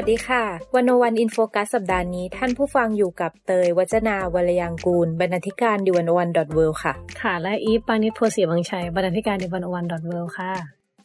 [0.00, 0.44] วัสดีค่ะ
[0.74, 6.94] One O One In Focus สัปดาห์นี้ท่านผู้ฟังอยู่กับเตย วจนาวรรลยางกูร บรรณาธิการ The One O One dot world ค่ะ
[7.22, 10.52] ค่ะ และอีฟปาณิส โพธิ์ศรีวังชัย บรรณาธิการ The One O One dot world ค่ะ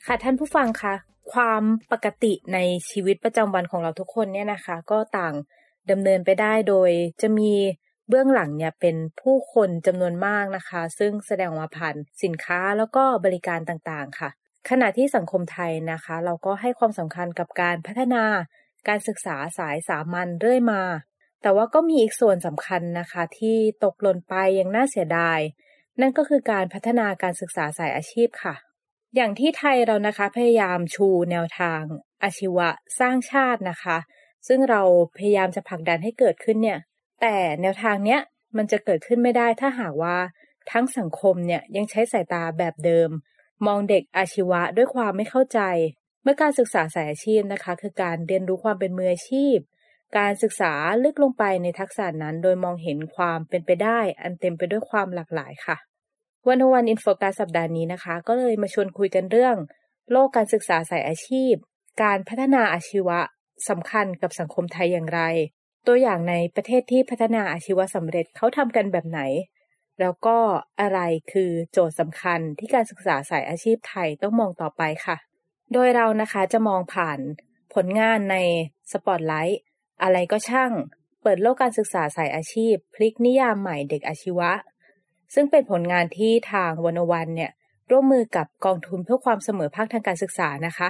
[0.05, 0.93] ค่ะ ท่านผู้ฟังคะ
[1.33, 2.57] ความปกติใน
[2.89, 5.33] ชีวิตประจำวันของเราทุกคนเนี่ยนะคะ ก็ต่าง
[5.91, 6.89] ดำเนินไปได้โดย
[7.21, 7.51] จะมี
[8.09, 14.29] เบื้องหลังเนี่ยเป็นผู้คนจำนวนมากนะคะ ซึ่งแสดงมาผ่านสินค้าแล้วก็บริการต่างๆค่ะ
[14.69, 18.23] ขณะที่สังคมไทยนะคะ เราก็ให้ความสำคัญกับการพัฒนา
[18.87, 20.83] การศึกษาสายสามัญเรื่อยมา
[21.41, 25.39] แต่ว่าก็มีอีกส่วนสำคัญนะคะ ที่ตกหล่นไปยังน่าเสียดาย
[26.01, 28.55] นั่นก็คือการพัฒนาการศึกษาสายอาชีพค่ะ
[29.15, 31.81] อย่างที่ไทยเรานะคะพยายามชูแนวทาง
[32.23, 33.97] อาชีวะสร้างชาตินะคะ
[34.47, 34.81] ซึ่งเรา
[35.17, 36.79] พยายามจะผลักดันให้เกิดขึ้นเนี่ย
[37.21, 38.21] แต่แนวทางเนี้ย
[38.57, 40.17] มันจะเกิดขึ้นไม่ได้ถ้าหากว่า
[40.71, 43.09] ทั้งสังคมเนี่ยยังใช้สายตาแบบเดิม
[43.65, 45.59] มองเด็กอาชีวะด้วยความไม่เข้าใจ
[46.23, 49.57] เมื่อการศึกษาสายอาชีพนะคะ คือการเรียนรู้ความเป็นมืออาชีพ
[50.17, 55.77] การศึกษาลึกลงไปในทักษะนั้นโดยมองเห็นความเป็นไปได้ อันเต็มไปด้วยความหลากหลายค่ะ
[56.47, 59.55] วันวันอินโฟกัสสัปดาห์นี้นะคะ ก็เลยมาชวนคุยกันเรื่อง
[60.11, 61.53] โลกการศึกษาสายอาชีพ
[62.03, 63.19] การพัฒนาอาชีวะ
[63.69, 65.21] สำคัญกับสังคมไทยอย่างไร
[65.87, 69.21] ตัวอย่างในประเทศที่พัฒนาอาชีวะสำเร็จเขาทำกันแบบไหน
[69.99, 70.37] แล้วก็
[70.81, 70.99] อะไร
[71.31, 75.17] คือโจทย์สำคัญที่การศึกษาสายอาชีพไทยต้องมองต่อไปค่ะ
[75.73, 77.19] โดยเรานะคะจะมองผ่าน
[77.73, 78.37] ผลงานใน
[78.91, 79.61] สปอตไลท์
[80.01, 80.71] อะไรก็ช่าง
[81.21, 84.51] เปิดโลกการศึกษาสายอาชีพ พลิกนิยามใหม่เด็กอาชีวะ
[85.33, 87.51] ซึ่งเป็นผลงานที่ทางวันวันเนี่ย
[87.91, 90.89] ร่วมมือกับกองทุนเพื่อความเสมอภาคทางการศึกษานะคะ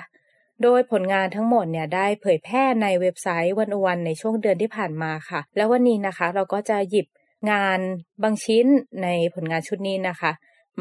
[0.63, 7.07] โดยผลงานทั้งหมดเนี่ยได้เผยแพร่ในเว็บไซต์วันวันในช่วงเดือนที่ผ่านมาค่ะ แล้ววันนี้นะคะเราก็จะหยิบ
[7.51, 7.79] งาน
[8.23, 8.65] บางชิ้น
[9.03, 10.31] ในผลงานชุดนี้นะคะ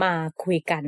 [0.03, 0.13] มา
[0.43, 0.85] คุยกัน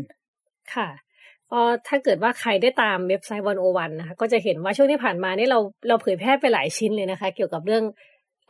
[0.75, 1.04] ค่ะ
[1.53, 7.85] ก็ถ้าเกิดว่าใครได้ตามเว็บไซต์วันโอวันนะคะก็จะเห็นว่าช่วงที่ผ่านมานี่เราเราเผยแพร่ไปหลายชิ้นเลยนะคะ เกี่ยวกับเรื่อง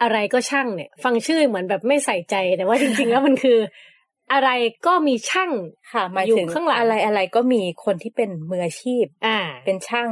[0.02, 3.58] อะไรก็ช่างเนี่ย ฟังชื่อเหมือนแบบไม่ใส่ใจแต่ว่าจริงๆแล้วมันคือ
[4.32, 4.50] อะไร
[4.86, 5.50] ก็มีช่าง
[5.92, 10.08] ค่ะหมายถึงข้างหลังอะไรอะไรก็มีคนที่เป็นมืออาชีพ อ่า เป็นช่าง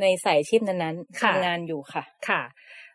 [0.00, 2.42] ในสายอาชีพนั้นๆทำงานอยู่ค่ะ ค่ะ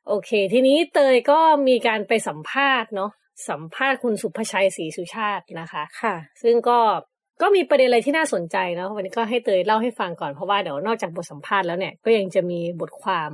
[0.07, 3.11] โอเค ทีนี้เตยก็มีการไปสัมภาษณ์เนาะ
[3.49, 6.79] สัมภาษณ์คุณสุภชัยศรีสุชาตินะคะ ค่ะ ซึ่งก็
[7.41, 13.31] ก็มีประเด็นอะไรที่น่าสนใจนะวันนี้ก็ให้เตยเล่าให้ฟังก่อนเพราะว่าเดี๋ยวนอกจากบทสัมภาษณ์แล้วเนี่ยก็ยังจะมีบทความ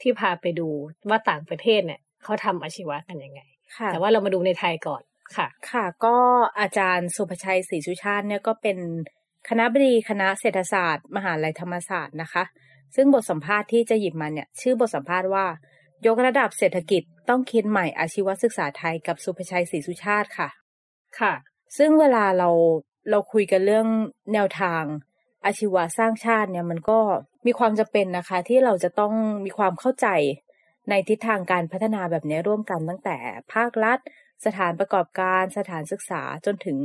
[0.00, 0.68] ที่พาไปดู
[1.08, 3.40] ว่าต่างประเทศเนี่ยเขาทำอาชีวะกันยังไง
[3.92, 5.02] แต่ว่าเรามาดูในไทยก่อน
[5.36, 6.16] ค่ะ ค่ะ ก็
[6.60, 8.78] อาจารย์สุภชัยศรีสุชาติเนี่ยก็เป็น
[9.48, 12.44] คณะบดีคณะเศรษฐศาสตร์ มหาลัยธรรมศาสตร์นะคะ
[12.94, 15.46] ซึ่งบทสัมภาษณ์ที่จะหยิบมาเนี่ยชื่อบทสัมภาษณ์ว่า
[16.06, 20.48] ยกระดับเศรษฐกิจต้องคิดใหม่อาชีวศึกษาไทยกับสุภชัยศรีสุชาติค่ะ
[21.20, 21.34] ค่ะ
[21.78, 22.50] ซึ่งเวลาเรา
[23.10, 23.86] เราคุยกันเรื่อง
[24.32, 24.82] แนวทาง
[25.44, 26.98] อาชีวะสร้างชาติเนี่ยมันก็
[27.46, 29.12] มีความจำเป็นนะคะ ที่เราจะต้อง
[29.44, 30.08] มีความเข้าใจ
[30.90, 33.16] ในทิศทางการพัฒนาแบบนี้ร่วมกันตั้งแต่
[33.54, 33.98] ภาครัฐ
[34.44, 36.78] สถานประกอบการสถานศึกษาจนถึง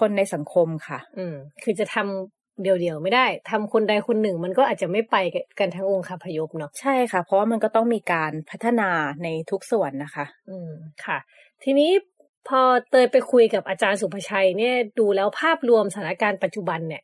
[0.00, 5.16] คนในสังคมค่ะ อืม คือจะทำเดียวๆไม่ได้ทำคนใดคนหนึ่ง มันก็อาจจะไม่ไป
[5.58, 8.90] กันทั้งองค์คาพยพเนาะใช่ค่ะ เพราะว่ามันก็ต้องมีการพัฒนา
[9.22, 10.70] ในทุกส่วนนะคะ อืม
[11.04, 11.18] ค่ะ
[11.64, 11.90] ทีนี้
[12.48, 12.60] พอ
[12.90, 17.02] เตยไปคุยกับอาจารย์สุภชัยเนี่ยดูแล้วภาพรวมสถานการณ์ปัจจุบันเนี่ย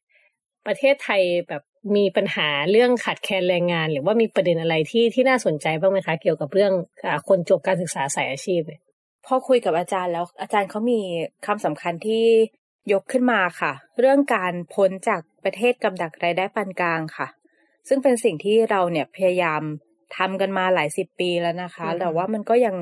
[0.67, 1.63] ประเทศไทยแบบ
[1.97, 6.73] มีปัญหาเรื่องขาดแคลนแรงงาน หรือว่ามีประเด็นอะไรที่ที่น่าสนใจบ้างไหมคะ เกี่ยวกับเรื่อง
[7.05, 8.63] อคนจบการศึกษาสายอาชีพ
[9.27, 11.01] พอคุยกับอาจารย์แล้วอาจารย์เขามี
[11.47, 12.25] คำสำคัญที่
[12.93, 17.29] ยกขึ้นมาค่ะ เรื่องการพ้นจากประเทศกำดักรายได้ปานกลางค่ะ
[17.89, 19.63] ซึ่งเป็นสิ่งที่เราเนี่ยพยายาม
[20.17, 22.77] ทำกันมาหลายสิบปีแล้วนะคะ แต่ว่ามันก็ยัง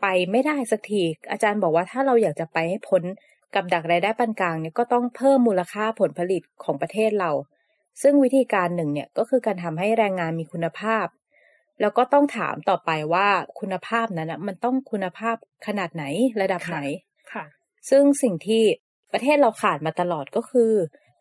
[0.00, 3.02] ไปไม่ได้สักที อาจารย์บอกว่าถ้าเราอยากจะไปให้พ้น
[3.54, 7.30] กับดักรายได้ปานกลางเนี่ยก็ต้องเพิ่มมูลค่าผลผลิตของประเทศเรา
[8.02, 11.06] ซึ่งวิธีการหนึ่งเนี่ยก็คือการทำให้แรงงานมีคุณภาพ
[11.80, 13.28] แล้วก็ต้องถามต่อไปว่า
[13.60, 15.36] คุณภาพนั้นนะมันต้องคุณภาพ
[15.66, 16.04] ขนาดไหน
[16.42, 16.78] ระดับไหน
[17.32, 17.44] ค่ะ
[17.90, 18.62] ซึ่งสิ่งที่
[19.12, 20.72] ประเทศเราขาดมาตลอดก็คือ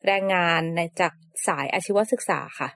[0.05, 1.13] แรงงานในจาก
[1.47, 2.69] สายอาชีวศึกษาค่ะ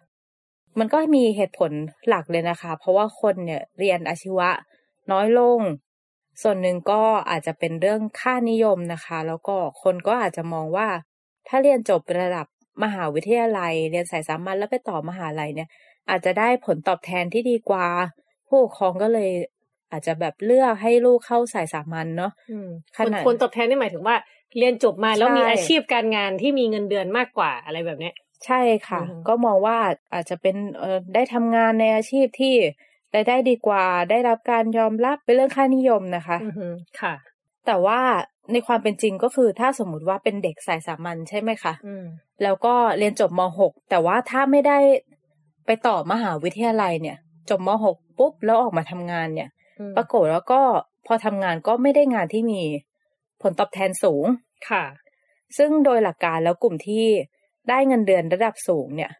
[0.79, 1.71] มันก็มีเหตุผล
[2.07, 4.49] หลักเลยนะคะ เพราะว่าคนเนี่ยเรียนอาชีวะ
[5.11, 5.59] น้อยลง
[6.41, 10.87] ส่วนหนึ่งก็อาจจะเป็นเรื่องค่านิยมนะคะ แล้วก็คนก็อาจจะมองว่า
[11.47, 12.47] ถ้าเรียนจบระดับ
[12.83, 15.69] มหาวิทยาลัย เรียนสายสามัญแล้วไปต่อมหาลัยเนี่ย
[16.09, 17.87] อาจจะได้ผลตอบแทนที่ดีกว่า
[18.47, 19.31] ผู้ปกครองก็เลย
[19.91, 24.15] อาจจะแบบเลือกให้ลูกเข้าสายสามัญเนาะอืมขนาดผลตอบแทนนี่หมายถึงว่า
[24.57, 29.77] เรียนจบมาแล้วใช่มีอาชีพการงานที่มีเงินเดือนมากกว่าอะไรแบบเนี้ย ใช่ค่ะอือฮึก็มองว่า
[30.13, 32.55] อาจจะเป็นเออได้ทำงานในอาชีพที่
[33.15, 36.67] รายได้ดีกว่าได้รับการยอมรับเป็นเรื่องค่านิยมนะคะอือฮึ
[37.01, 37.13] ค่ะ
[37.67, 37.99] แต่ว่า
[38.51, 42.05] ในความเป็นจริงก็คือถ้าสมมุติว่าเป็นเด็กสายสามัญใช่ไหมคะอืม
[42.43, 44.77] แล้วก็เรียนจบม .6 แต่ว่าถ้าไม่ได้
[45.65, 47.17] ไปต่อมหาวิทยาลัยเนี่ย
[47.49, 49.49] จบม .6 ปุ๊บแล้วออกมาทำงานเนี่ย
[49.79, 50.61] อืมปรากฏแล้วก็
[51.07, 52.61] พอทำงานก็ไม่ได้งานที่มี
[53.41, 54.25] ผลตอบแทนสูง
[54.69, 54.83] ค่ะ
[55.57, 57.05] ซึ่งโดยหลักการแล้วกลุ่มที่
[57.69, 59.11] ได้เงินเดือนระดับสูงเนี่ย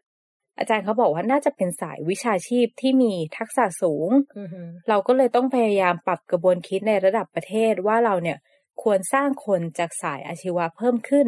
[0.58, 4.10] อาจารย์เขาบอกว่าน่าจะเป็นสายวิชาชีพที่มีทักษะสูง
[4.40, 8.38] อือฮึเราก็เลยต้องพยายามปรับกระบวนคิดในระดับประเทศว่าเราเนี่ย
[8.82, 11.28] ควรสร้างคนจากสายอาชีวะเพิ่มขึ้น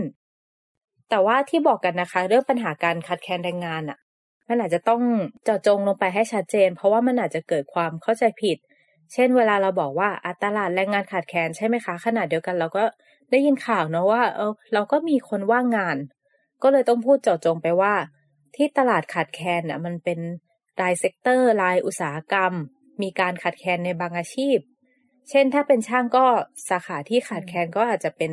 [1.09, 3.97] แต่ว่าที่บอกกันนะคะ เรื่องปัญหาการขาดแคลนแรงงานอะ
[4.49, 5.01] มันอาจจะต้อง
[5.45, 8.57] เจาะจงลงไปให้ชัดเจน เพราะว่ามันอาจจะเกิดความเข้าใจผิด
[9.13, 12.83] เช่น เวลาเราบอกว่าอัตลาดแรงงานขาดแคลนใช่ไหมคะขณะเดียวกันเราก็
[13.31, 15.97] ได้ยินข่าวเนอะว่าเออเราก็มีคนว่างงาน
[16.63, 17.93] ก็เลยต้องพูดเจาะจงไปว่า
[18.55, 20.19] ที่ตลาดขาดแคลนน่ะมันเป็น
[20.81, 22.53] ราย sector รายอุตสาหกรรม
[23.01, 24.57] มีการขาดแคลนในบางอาชีพ
[25.29, 26.25] เช่นถ้าเป็นช่างก็
[26.69, 28.31] สาขาที่ขาดแคลนก็อาจจะเป็น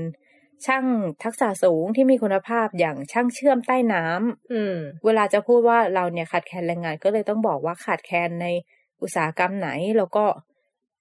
[0.67, 0.84] ช่าง
[1.22, 8.46] ทักษะสูงที่มีคุณภาพอย่างช่างเชื่อมใต้น้ำอืม เวลาจะพูดว่าเราเนี่ยขาดแคลนแรงงานก็เลยต้องบอกว่าขาดแคลนใน
[9.02, 10.25] อุตสาหกรรมไหน แล้วก็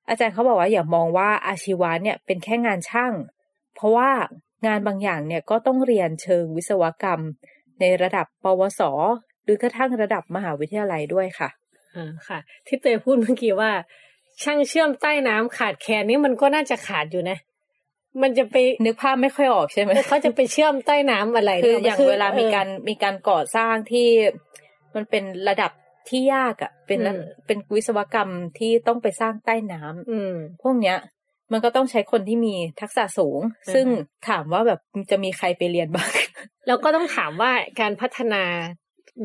[0.09, 3.13] อาจารย์เขาบอกว่าอย่ามองว่าอาชีวะเนี่ยเป็นแค่งานช่าง
[3.75, 4.09] เพราะว่า
[4.65, 7.21] งานบางอย่างเนี่ยก็ต้องเรียนเชิงวิศวกรรม
[7.79, 8.81] ในระดับปวส
[9.43, 11.49] หรือกระทั่งระดับมหาวิทยาลัยด้วยค่ะ
[11.95, 13.71] อ่าค่ะ ที่เตยพูดเมื่อกี้ว่า
[14.43, 17.37] ช่างเชื่อมใต้น้ำขาดแคลนนี่มันก็น่าจะขาดอยู่นะ
[18.21, 18.55] มันจะไป
[18.85, 24.07] นึกภาพไม่ค่อยออกใช่ไหมเขาจะไปเชื่อมใต้น้ำอะไรคือนี่อย่างเวลามีการมีการก่อสร้างที่
[24.95, 25.71] มันเป็นระดับ
[26.09, 27.13] ที่ยากอะ่ะ เป็นระ
[27.45, 30.97] เป็นวิศวกรรมที่ต้องไปสร้างใต้น้ำอืมพวกเนี้ย
[31.51, 33.85] มันก็ต้องใช้คนที่มีทักษะสูงอือฮึซึ่ง
[34.29, 34.79] ถามว่าแบบ
[35.11, 36.11] จะมีใครไปเรียนบ้าง
[36.67, 38.43] แล้วก็ต้องถามว่าการพัฒนา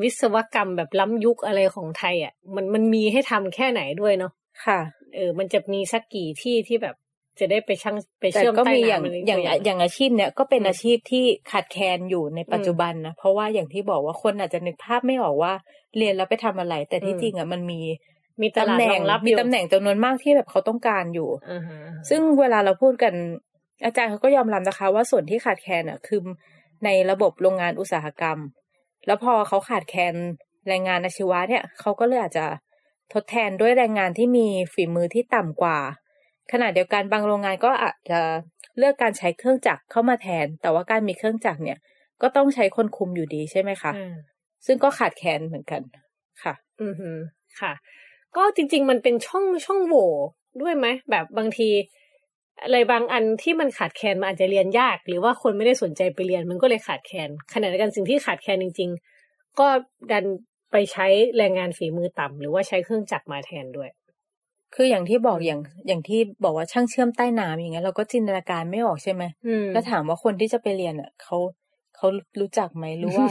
[0.02, 4.32] วิศวกรรมแบบล้ำยุคอะไรของไทยอะ มันมันมีให้ทำแค่ไหนด้วยเนาะ
[4.66, 4.80] ค่ะ
[5.14, 6.96] เออ มันจะมีสักกี่ที่ที่แบบ
[7.40, 15.52] จะได้ไปช่างไปแต่เชื่อมก็ใต้มีอย่างน้ำอะไรอย่างตัวอย่างอาชีพเนี้ยก็เป็นอืมอาชีพที่ขาดแคลนอยู่ในปัจจุบันนะเพราะว่าอย่างที่บอกว่าคนอาจจะนึกภาพไม่ออกว่า
[15.96, 17.80] เรียนแล้วไปทำอะไร แต่ที่อืมจริงอะมันมี
[18.42, 21.78] มีตตำลาดแหน่รงองรับมีอยู่ตำแหน่งจำนวนมากที่แบบเขาต้องการอยู่อ่าฮะ
[22.08, 23.14] ซึ่งเวลาเราพูดกัน
[23.84, 26.20] อาจารย์เขาก็ยอมรับนะคะ ว่าส่วนที่ขาดแคลนอะคือ
[26.84, 28.38] ในระบบโรงงานอุตสาหกรรม
[29.06, 30.14] แล้วพอเขาขาดแคลน
[30.68, 32.46] แรงงานอาชีวะเนี่ยเขาก็เลยอาจจะ
[33.12, 35.78] ทดแทนด้วยแรงงานที่มีฝีมือที่ต่ำกว่า
[36.52, 38.20] ขณะเดียวกันบางโรงงานก็อาจจะ
[38.78, 41.78] เลือกการใช้เครื่องจักรเข้ามาแทน แต่ว่าการมีเครื่องจักรเนี่ย
[42.22, 44.14] ก็ต้องใช้คนคุมอยู่ดีใช่ไหมคะอ่า
[44.66, 45.82] ซึ่งก็ขาดแคลนเหมือนกัน
[46.42, 47.10] ค่ะ อือฮึ
[47.60, 47.72] ค่ะ
[48.36, 50.10] ก็จริง ๆ มันเป็นช่องช่องโหว่
[50.62, 51.68] ด้วยไหมแบบบางที
[52.62, 58.90] อะไรบางอันที่มันขาดแคลนมันอาจจะเรียนยาก หรือว่าคนไม่ได้สนใจไปเรียนมันก็เลยขาดแคลนขณะเดียวกันสิ่งที่ขาดแคลนจริง
[59.24, 59.68] ๆ ก็
[60.10, 60.24] ดัน
[60.72, 63.90] ไปใช้แรงงานฝีมือต่ำหรือว่าใช้เครื่องจักรมาแทนด้วย
[64.74, 71.36] คืออย่างที่บอกอย่างอย่างที่บอกว่าช่างเชื่อมใต้น้ำอย่างเงี้ยเราก็จินตนาการไม่ออกใช่ไหมอืมแล้วถามว่าคนที่จะไปเรียนอะเขา
[71.96, 72.06] เขา
[72.40, 73.26] รู้จักไหมหรือว่า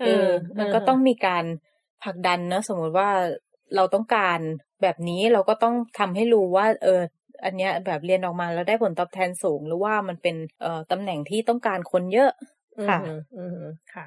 [0.00, 1.44] เอเอออ มันก็ต้องมีการ
[2.02, 3.10] ผลักดันเนอะสมมติว่า
[3.74, 4.38] เราต้องการ
[4.82, 7.00] แบบนี้เราก็ต้องทำให้รู้ว่า เออ
[7.44, 12.30] อันเนี้ยแบบเรียนออกมาแล้วได้ผลตอบแทนสูง หรือว่ามันเป็นเอ่อตำแหน่งที่ต้องการคนเยอะ
[12.88, 14.06] ค่ะอืมอืมอืมค่ะ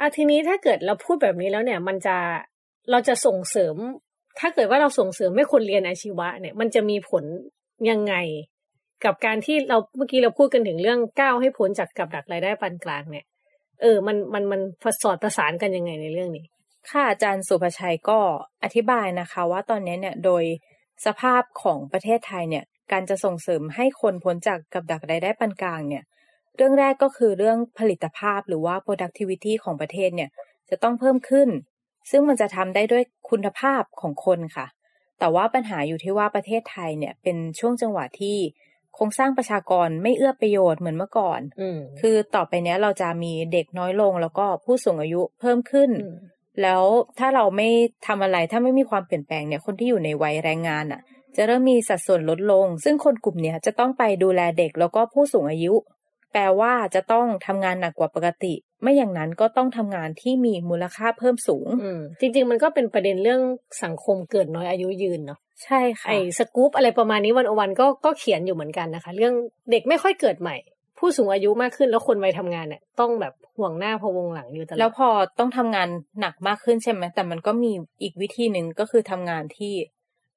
[0.00, 2.16] อะทีนี้ถ้าเกิดเราพูดแบบนี้แล้วเนี่ย มันจะ
[2.90, 3.76] เราจะส่งเสริม
[4.38, 7.24] ถ้าเกิดว่าเราส่งเสริมให้คนเรียนอาชีวะ เนี่ย มันจะมีผล
[7.90, 8.14] ยังไง
[9.04, 13.24] กับการที่เราเมื่อกี้เราพูดกันถึงเรื่องก้าวให้พ้นจากกับดักรายได้ปานกลางเนี่ย
[13.82, 14.60] เออ มันมันมัน
[15.02, 16.44] สอดประสานกันยังไงในเรื่องนี้
[16.90, 18.18] ค่ะอาจารย์สุภชัยก็
[18.64, 20.44] อธิบายนะคะ ว่าตอนนี้เนี่ยโดย
[21.06, 26.04] สภาพของประเทศไทยเนี่ยการจะส่งเสริมให้คนพ้นจากกับดักรายได้ปานกลางเนี่ย
[26.56, 30.30] เรื่องแรกก็คือเรื่องผลิตภาพหรือว่า productivity ของประเทศเนี่ย
[30.70, 31.48] จะต้องเพิ่มขึ้น
[32.10, 34.66] ซึ่งมันจะทำได้ด้วยคุณภาพของคนค่ะ
[35.18, 38.36] แต่ว่าปัญหาอยู่ที่ว่าประเทศไทยเนี่ยเป็นช่วงจังหวะที่
[38.94, 46.16] โครงสร้างประชากรไม่เอื้อประโยชน์เหมือนเมื่อก่อนอืมคือต่อไปเนี้ยเราจะมีเด็กน้อยลง แล้วก็ผู้สูงอายุเพิ่มขึ้นอืม
[46.62, 46.82] แล้ว
[47.18, 47.68] ถ้าเราไม่
[48.06, 51.00] ทำอะไรถ้าไม่มีความเปลี่ยนแปลงเนี่ยคนที่อยู่ในวัยแรงงานอะ
[51.36, 55.74] จะเริ่มมีสัดส่วนลดลง ซึ่งคนกลุ่มเนี้ยจะต้องไปดูแลเด็กแล้วก็ผู้สูงอายุ
[56.32, 63.40] แปลว่าจะต้องทำงานหนักกว่าปกติ ไม่อย่างนั้นก็ต้องทำงานที่มีมูลค่าเพิ่มสูงอืมจริง ๆ มันก็เป็นประเด็นเรื่อง
[63.82, 69.34] สังคมเกิดน้อยอายุยืนเนาะใช่ค่ะไอ้สกู๊ปอะไรประมาณนี้วันอวันก็ก็เขียนอยู่เหมือนกันนะคะ เรื่อง
[69.70, 70.56] เด็กไม่ค่อยเกิดใหม่
[70.98, 75.08] ผู้สูงอายุมากขึ้นแล้วคนวัยทำงานเนี่ยต้องแบบห่วงหน้าพะวงหลังอยู่ตลอดแล้วพอ
[75.38, 75.88] ต้องทำงาน
[76.20, 77.72] หนักมากขึ้นใช่ไหมแต่มันก็มี
[78.02, 79.74] อีกวิธีหนึ่งก็คือทำงานที่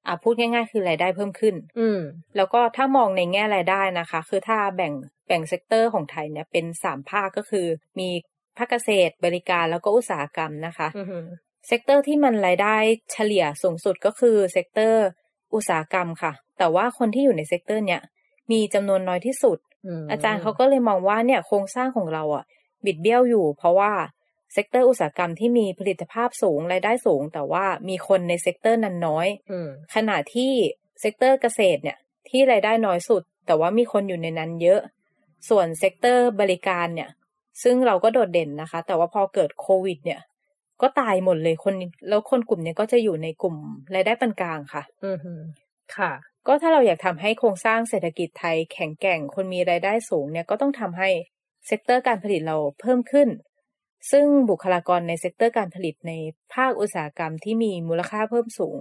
[0.06, 2.00] อะพูดง่าย ๆ คือรายได้เพิ่มขึ้น อืม
[2.36, 4.92] แล้วก็ถ้ามองในแง่รายได้นะคะ คือถ้าแบ่ง
[5.26, 7.66] แบ่ง sector ของไทยเนี่ยเป็นสามภาคก็คือ
[7.98, 8.08] มี
[8.56, 11.26] ภาคเกษตรบริการแล้วก็อุตสาหกรรมนะคะอืม
[11.66, 12.76] sector ที่มันรายได้
[13.12, 15.04] เฉลี่ยสูงสุดก็คือ sector
[15.54, 18.00] อุตสาหกรรมค่ะ แต่ว่าคนที่อยู่ใน sector เนี่ย
[18.50, 19.60] มีจำนวนน้อยที่สุดอืม
[20.10, 22.44] อาจารย์เขาก็เลยมองว่าเนี่ยโครงสร้างของเราอะ
[22.84, 23.92] บิดเบี้ยวอยู่ เพราะว่า
[24.52, 30.52] sector อุตสาหกรรมที่มีผลิตภาพสูงรายได้สูง แต่ว่ามีคนใน sector นั้นน้อยอืมขณะที่
[31.00, 34.80] sector เกษตรเนี่ย ที่รายได้น้อยสุด แต่ว่ามีคนอยู่ในนั้นเยอะ
[35.48, 37.10] ส่วน sector บริการเนี่ย
[37.62, 40.20] ซึ่งเราก็โดดเด่นนะคะ แต่ว่าพอเกิดโควิด เนี่ย
[40.80, 41.74] ก็ตายหมดเลยคน
[42.08, 43.56] แล้วคนกลุ่มเนี้ยก็จะอยู่ในกลุ่ม
[43.94, 45.18] รายได้ปานกลางค่ะ อืม
[45.96, 46.12] ค่ะ
[46.50, 51.08] ก็ถ้าเราอยากทำให้โครงสร้างเศรษฐกิจไทยแข็งแกร่ง คนมีรายได้สูงเนี่ยก็ต้องทำให้
[51.66, 53.28] sector การผลิตเราเพิ่มขึ้น
[54.10, 56.12] ซึ่งบุคลากรใน sector การผลิตใน
[56.54, 58.78] ภาคอุตสาหกรรมที่มีมูลค่าเพิ่มสูง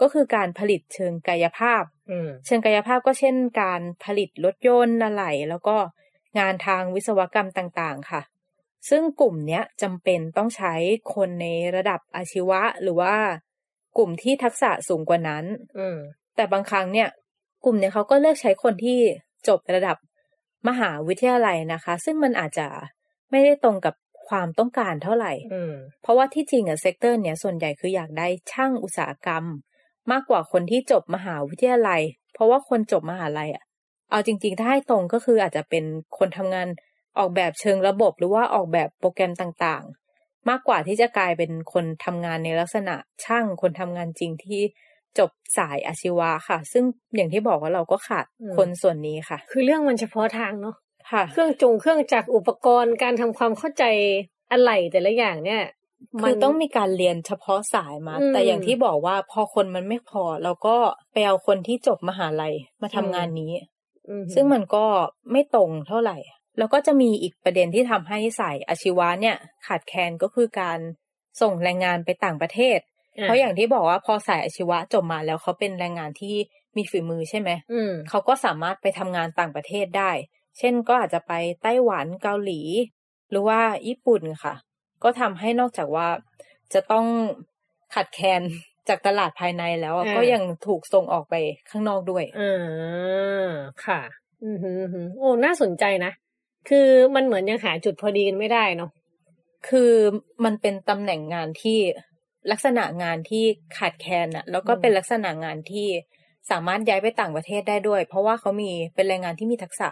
[0.00, 5.76] ก็คือการผลิตเชิงกายภาพอืมเชิงกายภาพก็เช่น การผลิตรถยนต์อะไหล่แล้วก็
[6.38, 8.22] งานทางวิศวกรรมต่างๆ ค่ะ
[8.88, 10.74] ซึ่งกลุ่มเนี้ยจำเป็นต้องใช้
[11.14, 11.46] คนใน
[11.76, 13.14] ระดับอาชีวะหรือว่า
[13.98, 15.44] กลุ่มที่ทักษะสูงกว่านั้น
[15.78, 15.98] อืม
[16.36, 17.08] แต่บางครั้งเนี่ย
[17.64, 18.98] กลุ่มเนี่ยเขาก็เลือกใช้คนที่
[19.48, 19.96] จบระดับ
[20.68, 22.66] มหาวิทยาลัยนะคะ ซึ่งมันอาจจะ
[23.30, 23.94] ไม่ได้ตรงกับ
[24.28, 29.44] ความต้องการเท่าไหร่อืมเพราะว่าที่จริงอะ sector เนี่ยส่วนใหญ่คืออยากได้ช่างอุตสาหกรรม
[30.10, 32.02] มากกว่าคนที่จบมหาวิทยาลัย
[32.34, 33.64] เพราะว่าคนจบมหาลัยอะ
[34.10, 35.84] เอาจริง ๆ ถ้าให้ตรงก็คืออาจจะเป็น
[36.18, 36.68] คนทำงาน
[37.18, 44.60] ออกแบบเชิงระบบหรือว่าออกแบบโปรแกรมต่างๆ มากกว่าที่จะกลายเป็นคนทำงานในลักษณะช่างคนทำงานจริงที่
[45.18, 46.84] จบสายอาชีวะค่ะ ซึ่ง
[47.16, 50.76] อย่างที่บอกว่าเราก็ขาดอืมคนส่วนนี้ค่ะ คือเรื่องมันเฉพาะทางเนาะ
[51.10, 53.84] ค่ะ เครื่องจงเครื่องจักรอุปกรณ์การทำความเข้าใจ
[54.52, 55.62] อะไรแต่ละอย่างเนี่ย
[56.20, 60.76] คือต้องมีการเรียนเฉพาะสายมาอืมแต่อย่างที่บอกว่าพอคนมันไม่พอเราก็
[61.12, 63.52] ไปเอาคนที่จบมหาลัยมาทำงานนี้
[64.08, 64.84] อืมซึ่งมันก็
[65.32, 66.18] ไม่ตรงเท่าไหร่
[66.58, 70.78] แล้วก็จะมีอีกประเด็นที่ทำให้สายอาชีวะเนี่ย ขาดแคลนก็คือการ
[71.40, 72.78] ส่งแรงงานไปต่างประเทศ
[73.22, 76.34] เพราะอย่างที่บอกว่าพอสายอาชีวะจบมาแล้วเขาเป็นแรงงานที่
[76.76, 80.10] มีฝีมือใช่ไหมอืมเขาก็สามารถไปทำงานต่างประเทศได้
[80.58, 81.32] เช่นก็อาจจะไป
[81.62, 82.60] ไต้หวันเกาหลี
[83.30, 84.54] หรือว่าญี่ปุ่นค่ะ
[85.02, 86.08] ก็ทำให้นอกจากว่า
[86.74, 87.06] จะต้อง
[87.94, 88.42] ขัดแคลน
[88.88, 91.34] จากตลาดภายในแล้วอะอ่าก็ยังถูกส่งออกไป
[91.70, 93.50] ข้างนอกด้วยอ่า
[93.86, 94.00] ค่ะ
[94.44, 96.12] อือหือหือโอ้น่าสนใจนะ
[96.68, 98.90] คือมันเหมือนยังหาจุดพอดีกันไม่ได้เนาะ
[99.68, 99.92] คือ
[100.44, 101.78] มันเป็นตำแหน่งงานที่
[102.50, 103.44] ลักษณะงานที่
[103.76, 105.88] ขาดแคลนอะแล้วก็อืมเป็นลักษณะงานที่
[106.50, 109.88] สามารถย้ายไปต่างประเทศได้ด้วย เพราะว่าเขามีเป็นแรงงานที่มีทักษะ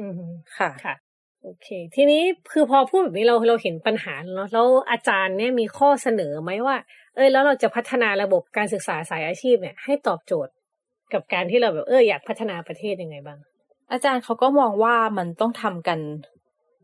[0.00, 0.94] อือหือค่ะค่ะ
[1.42, 2.22] โอเค ทีนี้
[2.52, 6.76] คือพอพูดแบบนี้เราเราเห็นปัญหาแล้วเนอะแล้วอาจารย์เนี่ยมีข้อเสนอไหมว่า
[7.16, 10.52] เออแล้วเราจะพัฒนาระบบการศึกษาสายอาชีพเนี่ย ให้ตอบโจทย์
[11.12, 13.38] กับการที่เราแบบเอออยากพัฒนาประเทศยังไงบ้าง
[13.92, 15.98] อาจารย์เขาก็มองว่ามันต้องทำกัน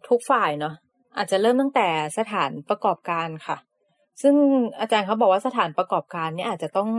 [0.09, 0.75] ทุกฝ่ายเนาะ
[1.17, 1.88] อาจจะเริ่มตั้งแต่
[2.19, 3.57] สถานประกอบการค่ะ
[4.21, 4.35] ซึ่ง
[4.81, 6.90] อาจารย์เขาบอกว่าสถานประกอบการเนี่ยอาจจะต้อง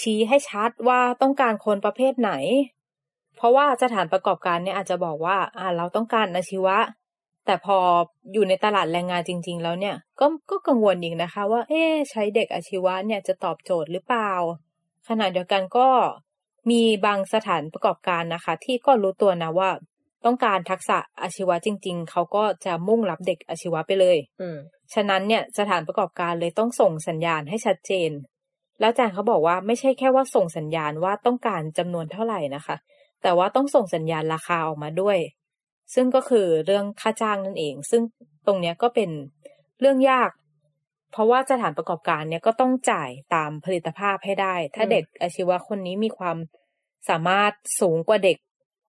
[0.00, 2.32] ชี้ให้ชัดว่าต้องการคนประเภทไหน
[3.36, 6.78] เพราะว่าสถานประกอบการเนี่ยอาจจะบอกว่า อ่า เราต้องการอาชีวะ
[7.46, 7.78] แต่พอ
[8.32, 14.32] อยู่ในตลาดแรงงานจริง ๆ แล้วเนี่ย ก็ก็กังวลอีกนะคะ ว่า เอ๊ใช้เด็กอาชีวะเนี่ยจะตอบโจทย์หรือเปล่า
[15.08, 15.88] ขณะเดียวกันก็
[16.70, 19.70] มีบางสถานประกอบการนะคะ ที่ก็รู้ตัวนะว่า
[20.24, 24.58] ต้องการทักษะอาชีวะจริง ๆ เขาก็จะมุ่งรับเด็กอาชีวะไปเลย อืม
[24.94, 28.10] ฉะนั้นเนี่ยสถานประกอบการเลยต้องส่งสัญญาณให้ชัดเจน
[28.80, 32.76] แล้วอาจารย์เขาบอกว่าไม่ใช่แค่ว่าส่งสัญญาณว่าต้องการจำนวนเท่าไหร่นะคะ
[33.22, 35.18] แต่ว่าต้องส่งสัญญาณราคาออกมาด้วย
[35.94, 38.02] ซึ่งก็คือเรื่องค่าจ้างนั่นเอง ซึ่ง
[38.46, 39.10] ตรงเนี้ยก็เป็น
[39.80, 40.30] เรื่องยาก
[41.12, 46.36] เพราะว่าสถานประกอบการเนี่ยก็ต้องจ่ายตามผลิตภาพให้ได้ ถ้าอืมเด็กอาชีวะคนนี้มีความ
[47.08, 48.36] สามารถสูงกว่าเด็ก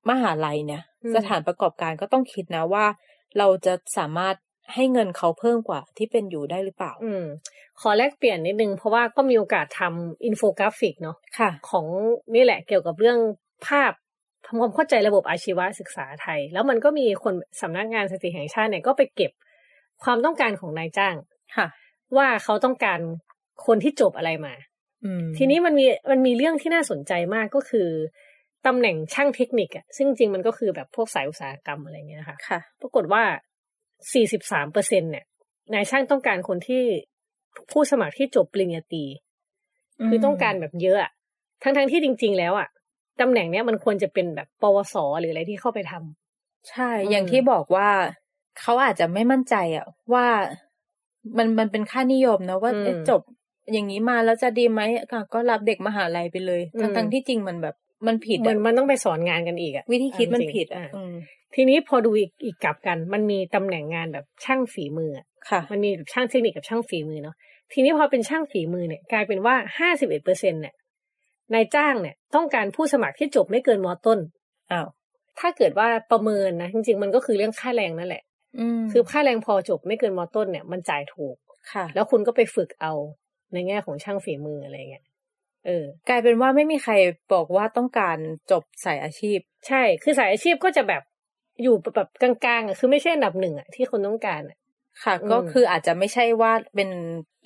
[0.09, 0.81] มหาลัยเนี่ย
[1.15, 2.85] สถานประกอบการก็ต้องคิดนะว่า
[3.37, 4.35] เราจะสามารถ
[4.73, 7.25] ให้เงินเขาเพิ่มกว่าที่เป็นอยู่ได้หรือเปล่า อืม
[7.81, 11.85] ขอแลกเปลี่ยนนิดนึง เพราะว่าก็มีโอกาสทำอินโฟกราฟิกเนาะค่ะ ของ
[12.35, 13.19] นี่แหละเกี่ยวกับเรื่อง
[13.67, 13.91] ภาพ
[14.45, 19.31] ทำความเข้าใจระบบอาชีวศึกษาไทย แล้วมันก็มีคนสำนักงานสถิติแห่งชาติเนี่ยก็ไปเก็บ
[20.03, 21.15] ความต้องการของนายจ้าง
[21.57, 21.67] ค่ะ
[22.17, 22.99] ว่าเขาต้องการ
[23.65, 24.53] คนที่จบอะไรมา
[25.05, 27.89] อืมทีนี้มันมีมันมีเรื่องที่น่าสนใจมากก็คือ
[28.65, 33.23] ตำแหน่งช่างเทคนิคอะซึ่งจริงมันก็คือแบบพวกสายอุตสาหกรรมอะไรเงี้ยนะคะค่ะ ปรากฏว่า
[34.13, 35.25] 43เปอร์เซ็นเนี่ย
[35.73, 36.83] นายช่างต้องการคนที่
[37.71, 39.05] ผู้สมัครที่จบปริญญาตรี
[40.07, 41.11] คือต้องการแบบเยอะอะ
[41.63, 42.67] ทั้งๆที่จริง ๆ แล้วอะ
[43.21, 47.89] ตำแหน่งเนี้ยมันควรจะเป็นแบบปวสหรืออะไรที่เข้าไปทำใช่อืมอย่างที่บอกว่า
[48.61, 50.27] เขาอาจจะไม่มั่นใจอะว่า
[51.37, 53.21] มันมันเป็นค่านิยมนะว่าเอ๊ะจบ
[53.71, 57.75] อย่างนี้มาแล้วจะดีไหมอะก็รับเด็กมหาลัยไปเลยอืมทั้งทั้งๆที่จริงมันแบบ
[58.07, 61.13] มันผิดเหมืออะนมันต้องไปสอนงานกันอีกอะวิธีคิดมันจริงๆผิดอะอืม
[61.55, 67.35] ทีนี้พอดูอีกอีกกลับกัน มันมีตำแหน่งงานแบบช่างฝีมืออะค่ะ มันมีแบบช่างเทคนิคกับช่างฝีมือเนาะ
[67.73, 70.73] ทีนี้พอเป็นช่างฝีมือเนี่ยกลายเป็นว่าห้าสิบเอ็ดเปอร์เซ็นเนี่ย
[71.53, 74.19] นายจ้างเนี่ย ต้องการผู้สมัครที่จบไม่เกินมต้น
[74.71, 74.87] อ้าว
[75.39, 78.23] ถ้าเกิดว่าประเมินนะจริง ๆ มันก็คือเรื่องค่าแรงนั่นแหละ
[78.59, 81.35] อืมคือค่าแรงพอจบไม่เกินมต้นเนี่ยมันจ่ายถูก
[81.71, 82.93] ค่ะ แล้วคุณก็ไปฝึกเอา
[83.53, 85.03] ในแง่ของช่างฝีมืออะไรเงี้ย
[85.65, 86.93] เออกลายเป็นว่าไม่มีใคร
[87.33, 88.17] บอกว่าต้องการ
[88.51, 91.03] จบสายอาชีพ ใช่ คือสายอาชีพก็จะแบบ
[91.63, 94.57] อยู่แบบกลางๆอะคือไม่ใช่อันดับหนึ่งอะที่คนต้องการอะ
[95.03, 96.89] ค่ะอืมก็คืออาจจะไม่ใช่ว่าเป็น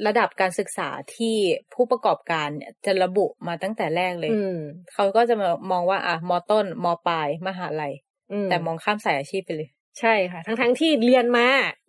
[0.08, 1.36] ระดับการศึกษาที่
[1.74, 4.58] ผู้ประกอบการเนี่ยจะระบุมาตั้งแต่แรกเลยอืม
[4.94, 7.94] เขาก็จะมามองว่าอะมต้นมปลายมหาลัย
[8.32, 11.48] อืมแต่มองข้ามสายอาชีพไปเลย ใช่ค่ะ ทั้งทั้งๆที่เรียนมา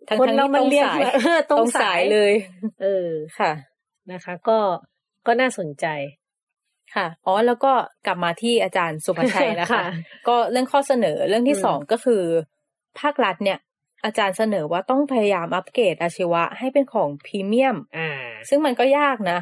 [0.09, 2.33] ทั้งคนทั้งเราที่มันตรงเรียนสายมาเออตรงสายเลย
[2.81, 3.09] เออ
[3.39, 3.51] ค่ะ
[4.11, 4.59] นะคะ ก็
[5.27, 5.85] ก็น่าสนใจ
[6.95, 7.71] ค่ะอ๋อแล้วก็
[8.05, 9.83] กลับมาที่อาจารย์สุภชัยนะคะค่ะ
[10.27, 12.23] ก็เรื่องข้อเสนอเรื่องที่อืมสองก็คือ
[12.99, 13.59] ภาครัฐเนี่ย
[14.05, 18.09] อาจารย์เสนอว่าต้องพยายามอัปเกรดอาชีวะให้เป็นของพรีเมียมอ่า
[18.49, 19.39] ซึ่งมันก็ยากนะ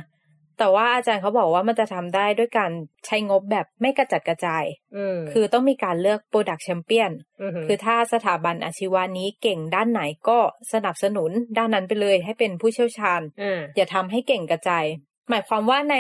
[0.60, 2.72] แต่ว่าอาจารย์เขาบอกว่ามันจะทำได้ด้วยการ
[3.06, 4.64] ใช้งบแบบไม่กระจัดกระจาย
[4.96, 7.12] อืมคือต้องมีการเลือก Product Champion
[7.50, 10.40] มคือถ้าสถาบันอาชีวะนี้เก่งด้านไหนก็
[10.74, 14.86] สนับสนุนด้านนั้นไปเลยให้เป็นผู้เชี่ยวชาญอ่าอย่าทำให้เก่งกระจาย
[15.30, 15.96] หมายความว่าใน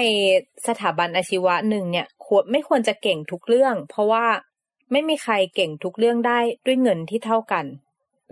[0.67, 4.25] สถาบันอาชีวะหนึ่งเนี่ยควรไม่ควรจะเก่งทุกเรื่อง เพราะว่า
[4.91, 7.65] ไม่มีใครเก่งทุกเรื่องได้ด้วยเงินที่เท่ากัน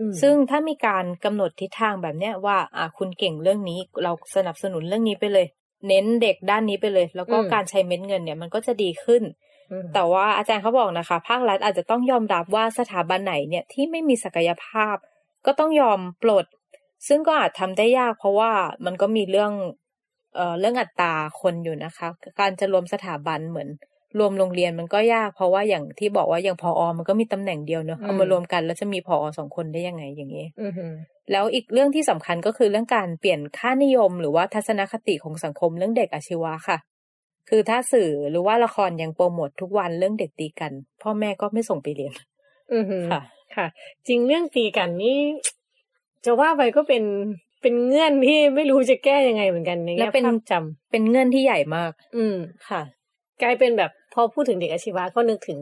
[0.00, 5.46] อืมซึ่งถ้ามีการกำหนดทิศทางแบบเนี้ยว่า อ่าคุณเก่งเรื่องนี้เราสนับสนุนเรื่องนี้ไปเลย
[5.88, 9.22] เน้นเด็กด้านนี้ไปเลย แล้วก็การใช้เม็ดเงินเนี่ยมันก็จะดีขึ้น
[9.72, 14.96] อืมแต่ว่าอาจารย์เขาบอกนะคะ ภาครัฐอาจจะต้องยอมรับว่าสถาบันไหนเนี่ยที่ไม่มีศักยภาพ
[15.46, 16.46] ก็ต้องยอมปลด
[17.08, 18.52] ซึ่งก็อาจทำได้ยากเพราะว่า
[18.84, 19.52] มันก็มีเรื่อง
[20.36, 22.08] เอ่อเรื่องอัตราคนอยู่นะคะ
[22.40, 23.68] การจะรวมสถาบันเหมือน
[24.18, 30.72] รวมโรงเรียนมันก็ยากเพราะว่าอย่างที่บอกว่าอย่างพออมันก็มีตำแหน่งเดียวเนอะเอามารวมกันแล้วจะมีพออสองคนได้ยังไงอย่างนี้อืม
[31.32, 36.78] แล้วอีกเรื่องที่สำคัญก็คือเรื่องการเปลี่ยนค่านิยม หรือว่าทัศนคติของสังคมเรื่องเด็กอาชีวะค่ะ
[37.48, 40.72] คือถ้าสื่อหรือว่าละครยังโปรโมททุกวันเรื่องเด็กตีกัน
[41.02, 42.14] พ่อแม่ก็ไม่ส่งไปเรียน
[42.72, 43.20] อืมค่ะ
[43.56, 43.66] ค่ะ
[44.06, 45.18] จริงเรื่องตีกันนี่
[46.24, 47.02] จะว่าไปก็เป็น
[47.62, 52.36] เป็นเงื่อนที่ไม่รู้จะแก้ยังไงเหมือนกันในแล้แง่วเป็นภาพจำเป็นเงื่อนที่ใหญ่มาก อืม
[52.68, 52.82] ค่ะ
[53.42, 55.58] กลายเป็นแบบพอพูดถึงเด็กอาชีวะก็นึกถึง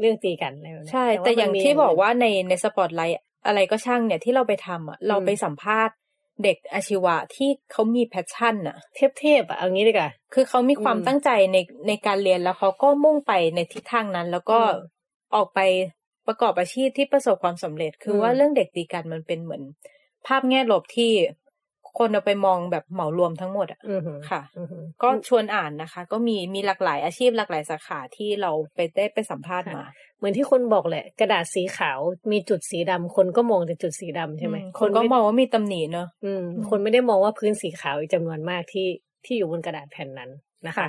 [0.00, 5.94] เรื่องตีกันอะไรแบบนี้ใช่ว่แต่อย่างมันมีที่บอกว่าในในสปอตไลท์อะไรก็ช่างเนี่ยที่เราไปทำอะเราไปสัมภาษณ์
[6.44, 11.56] เด็กอาชีวะที่เขามีแพชชั่นอะเทพเทพๆอะเอางี้ดีกว่าคือเขามีความอืมตั้งใจใน
[11.88, 14.72] ในการเรียนแล้วเขาก็มุ่งไปในทิศทางนั้น แล้วก็อืม
[15.34, 15.60] ออกไป
[16.26, 19.62] ประกอบอาชีพที่ประสบความสำเร็จ คืออมว่าเรื่องเด็กตีกันมันเป็นเหมือน
[20.28, 21.12] ภาพแง่ลบที่
[21.98, 24.66] คนเอาไปมองแบบเหมารวมทั้งหมดอะอืมค่ะอืม
[25.02, 29.84] ก็ชวนอ่านนะคะ ก็มีมีหลากหลายอาชีพหลากหลายสาขาที่เราไปได้ไปสัมภาษณ์มา
[30.18, 31.98] เหมือนที่คนบอกแหละ กระดาษสีขาว
[32.32, 38.88] มีจุดสีดำคนก็มองแต่จุดสีดำใช่ไหมอืคนก็มองว่ามีตำหนิเนอะอืมคนไม่ได้มองว่าพื้นสีขาวอีกจำนวนมากที่
[39.24, 40.30] ที่อยู่บนกระดาษแผ่นนั้น
[40.66, 40.88] นะคะค่ะ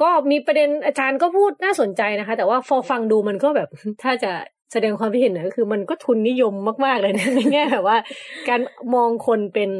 [0.00, 3.68] ก็มีประเด็นอาจารย์ก็พูดน่าสนใจนะคะ แต่ว่าพอฟังดูมันก็แบบ
[4.02, 4.32] ถ้าจะ
[4.72, 6.54] แสดงความคิดเห็นหน่อยก็คือมันก็ทุนนิยม
[6.84, 7.98] มาก ๆ เลยนะในแง่แบบว่า
[8.48, 8.60] การ
[8.94, 9.70] มองคนเป็น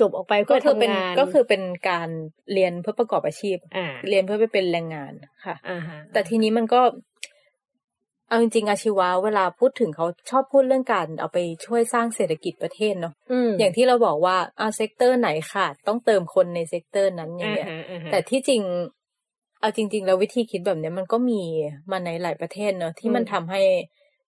[0.00, 2.08] จบออกไปเพื่ก็อคือเป็นทำงานก็คือเป็นการ
[2.52, 5.12] เรียนเพื่อประกอบอาชีพอ่าเรียนเพื่อไปเป็นแรงงาน
[5.44, 6.80] ค่ะอ่าฮะแต่ทีนี้มันก็
[8.28, 18.62] เอาจริงๆอาชีวะเวลาพูดถึงเขาชอบพูดเรื่องการเอาไปช่วยสร้างเศรษฐกิจประเทศเนาะอืมอย่างที่เราบอกว่าอา sector ไหนขาดต้องเติมคนใน sector นั้นอย่างเงี้ยอ่าฮะอ่าฮะแต่ที่จริง
[19.60, 21.40] เอาจริง ๆ แล้ววิธีคิดแบบเนี้ยมันก็มี
[21.90, 23.62] มาในหลายประเทศเนอะที่มันทำให้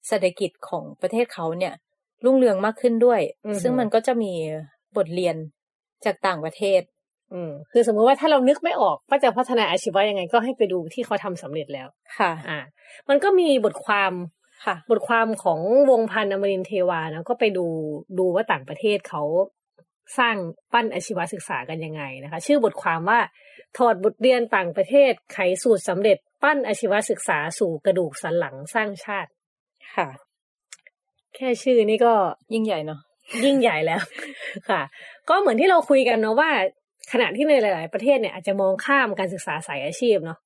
[0.07, 1.73] เศรษฐกิจของประเทศเขาเนี่ย
[2.25, 3.21] รุ่งเรืองมากขึ้นด้วย
[3.61, 4.33] ซึ่งมันก็จะมี
[4.97, 5.35] บทเรียน
[6.05, 6.81] จากต่างประเทศ
[7.33, 11.87] อืมคือสมมติว่าถ้าเรานึกไม่ออกว่าจะพัฒนาอาชีวะยังไงก็ให้ไปดูที่เขาทำสำเร็จแล้ว
[12.17, 12.59] ค่ะ อ่า
[13.09, 14.11] มันก็มีบทความ
[14.65, 17.65] ค่ะ บทความของวงพันธ์อมรินทร์เทวานะก็ไปดู
[18.19, 19.23] ดูว่าต่างประเทศเขา
[20.19, 20.35] สร้าง
[20.73, 23.19] ปั้นอาชีวศึกษากันยังไงนะคะ ชื่อบทความว่า
[23.77, 29.29] ถอดบทเรียนต่างประเทศไขสูตรสำเร็จปั้นอาชีวศึกษาสู่กระดูกสันหลังสร้างชาติ
[29.95, 30.07] ค่ะ
[31.35, 32.13] แค่ชื่อนี่ก็
[32.53, 32.99] ยิ่งใหญ่เนาะ
[33.45, 34.01] ยิ่งใหญ่แล้ว
[34.69, 34.81] ค่ะ
[35.29, 36.49] ก็เหมือนที่เราคุยกันเนาะว่า
[37.11, 40.39] ขณะที่ในหลาย ๆ ประเทศเนี่ยอาจจะมองข้ามการศึกษาสายอาชีพเนาะ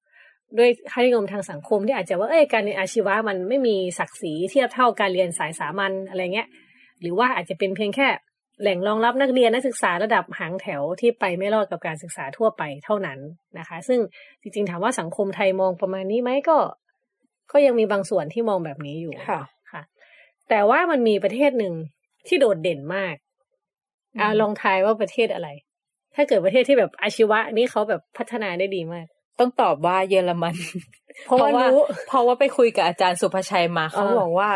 [0.57, 6.47] ด้วยค่านิยมทางสังคมที่อาจจะว่าเอ้ยการเรียนอาชีวะมันไม่มีศักดิ์ศรีเทียบเท่าการเรียนสายสามัญอะไรเงี้ย
[7.01, 8.07] หรือว่าอาจจะเป็นเพียงแค่
[8.61, 13.19] แหล่งรองรับนักเรียนนักศึกษาระดับหางแถวที่ไปไม่รอดกับการศึกษาทั่วไปเท่านั้น
[13.59, 13.99] นะคะ ซึ่ง
[14.41, 16.57] จริง ๆ ถามว่าสังคมไทยมองประมาณนี้ไหมก็
[17.51, 19.81] ก็ยังมีบางส่วนที่มองแบบนี้อยู่ค่ะค่ะ
[20.49, 21.73] แต่ว่ามันมีประเทศหนึ่ง
[22.27, 23.15] ที่โดดเด่นมาก
[24.19, 25.49] อ่าอืมลองทายว่าประเทศอะไร
[26.15, 29.05] ถ้าเกิดประเทศที่แบบอาชีวะนี่เขาแบบพัฒนาได้ดีมาก
[29.39, 30.55] ต้องตอบว่าเยอรมัน
[31.25, 34.49] เพราะว่ารู้เพราะว่าไปคุยกับอาจารย์สุภชัยมาเขาอ่าบอกว่า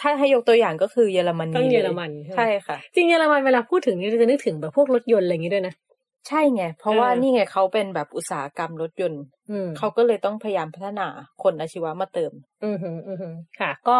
[0.00, 5.74] ถ้าให้ยกตัวอย่างก็คือเยอรมนีต้องเยอรลมันใช่ไหมใช่ค่ะ จริงเยอรมันเวลาพูดถึงนี่จะนึกถึงแบบพวกรถยนต์อะไรอย่างนี้ด้วยนะ
[6.28, 11.06] ใช่ไง เพราะว่าเออนี่ไงเขาเป็นแบบอุตสาหกรรมรถยนต์อืมเขาก็เลยต้องพยายามพัฒนา
[11.42, 12.32] คนอาชีวะมาเติม
[12.64, 13.28] อืมฮึอืมฮึ
[13.60, 13.98] ค่ะ ก็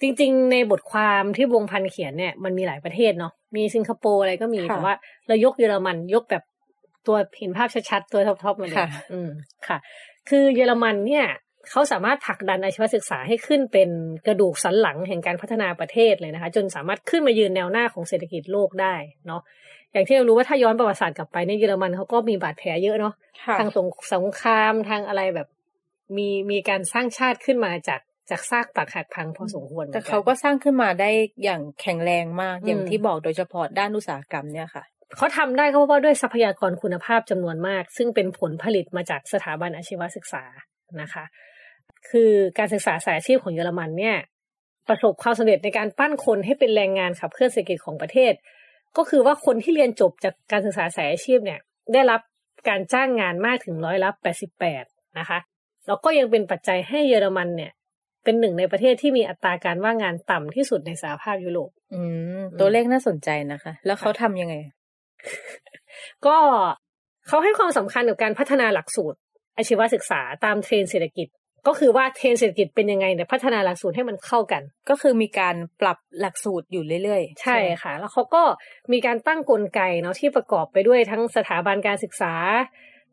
[0.00, 4.94] จริงๆ ในบทความที่วงพันธ์เขียนเนี่ยมันมีหลายประเทศเนาะมีสิงคโปร์อะไรก็มีค่ะแต่ว่า
[5.28, 6.42] เรายกเยอรมันยกแบบ
[7.06, 9.30] ตัวเห็นภาพชัดๆ ตัวท็อปๆมาเลยค่ะอืม
[9.68, 9.78] ค่ะ
[10.28, 11.26] คือเยอรมันเนี่ย
[11.70, 13.90] เขาสามารถผลักดันอาชีวศึกษาให้ขึ้นเป็น
[14.26, 18.94] กระดูกสันหลังแห่งการพัฒนาประเทศเลยนะคะ จนสามารถขึ้นมายืนแนวหน้าของเศรษฐกิจโลกได้
[19.26, 19.42] เนาะ
[19.96, 25.48] อย่างที่เรารู้ว่าถ้าย้อนประวัติศาสตร์กลับไปเนี่ยเยอรมันเขาก็มีบาดแผลเยอะเนาะค่ะทางสงสงครามทางอะไรแบบ
[26.16, 31.10] มีมีการสร้างชาติขึ้นมาจากจากซากปรักหักพังพอสมควรหมือนแต่นเขาก็สร้างขึ้นมาได้
[31.44, 34.84] อย่างแข็งแรงมากอย่างอืมที่บอกโดยเฉพาะด้านอุตสาหกรรมเนี่ยค่ะ
[35.16, 40.44] เขาทำได้ก็เพราะว่าด้วยทรัพยากรคุณภาพจำนวนมาก ซึ่งเป็นผลผลิตมาจากสถาบันอาชีวศึกษา
[41.00, 41.24] นะคะ
[42.10, 44.16] คือการศึกษาสายอาชีพของเยอรมันเนี่ย
[44.88, 48.46] ประสบความสำเร็จในการปั้นคนให้เป็นแรงงานขับเคลื่อนเศรษฐกิจของประเทศก็
[49.10, 51.60] คือว่าคนที่เรียนจบจากการศึกษาสายอาชีพเนี่ย
[51.92, 52.20] ได้รับ
[52.68, 54.10] การจ้างงานมากถึงร้อยละ
[54.64, 55.38] 88นะคะ
[55.86, 57.72] แล้วก็ยังเป็นปัจจัยให้เยอรมันเนี่ย
[58.24, 62.00] เป็นหนึ่งในประเทศที่มีอัตราการว่างงานต่ำที่สุดในสหภาพยุโรปอื
[62.40, 64.54] มตัวเลขน่าสนใจนะคะ แล้วเขาทำยังไง
[66.26, 66.36] ก็
[67.28, 69.18] เขาให้ความสำคัญกับการพัฒนาหลักสูตร
[69.56, 71.28] อาชีวศึกษาตามเทรนด์เศรษฐกิจ
[71.66, 78.42] ก็คือว่าเทรนด์เศรษฐกิจเป็นยังไงเนี่ยพัฒนาหลักสูตรให้มันเข้ากัน ก็คือมีการปรับหลักสูตรอยู่เรื่อยๆ ใช่ไหมค่ะ แล้วเขาก็
[78.92, 82.34] มีการตั้งกลไกเนาะที่ประกอบไปด้วยทั้งสถาบันการศึกษา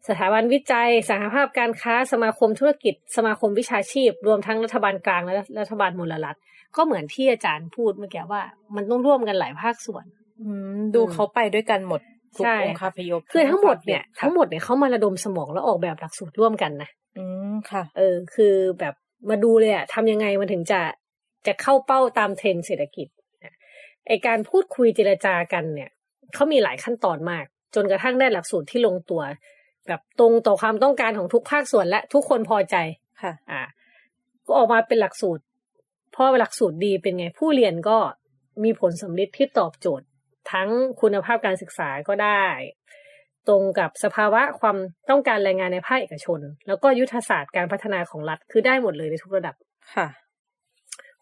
[0.08, 6.38] สถาบันวิจัย สหภาพการค้าสมาคมธุรกิจ สมาคมวิชาชีพ รวมทั้งรัฐบาลกลางและรัฐบาลมลรัฐ
[6.76, 8.44] ก็เหมือนที่อาจารย์พูดเมื่อกี้ว่า
[8.76, 10.06] มันต้องร่วมกันหลายภาคส่วน
[10.42, 12.02] อืมดูเขาไปด้วยกันหมด
[12.36, 18.94] ทุกใช่องค์คาพยพคือทั้งหมดเนี่ยค่ะทั้งหมดเนี่ยเขามาระดมสมองแล้วออกแบบหลักสูตรร่วมกันนะ อืมค่ะ เออ คือแบบ
[19.30, 20.82] มาดูเลยอะทำยังไงมันถึงจะ
[21.48, 23.08] จะเข้าเป้าตามเทรนเศรษฐกิจ
[23.44, 23.56] นะ
[24.08, 25.90] ไอการพูดคุยเจรจากันเนี่ย
[26.34, 27.46] เขามีหลายขั้นตอนมาก
[27.76, 29.22] จนกระทั่งได้หลักสูตรที่ลงตัว
[29.88, 32.76] แบบตรงต่อความต้องการของทุกภาคส่วนและทุกคนพอใจ
[33.22, 33.62] ค่ะ อ่า
[34.46, 35.44] ก็ออกมาเป็นหลักสูตร
[36.16, 37.98] พอหลักสูตรดีเป็นไง ผู้เรียนก็
[38.64, 40.08] มีผลสำลิดที่ตอบโจทย์
[40.52, 40.70] ทั้ง
[41.02, 42.46] คุณภาพการศึกษาก็ได้
[43.48, 44.78] ตรงกับสภาวะความ
[45.10, 49.56] ต้องการแรงงานในภาคเอกชน แล้วก็ยุทธศาสตร์การพัฒนาของรัฐคือได้หมดเลยในทุกระดับ
[49.96, 50.08] ค่ะ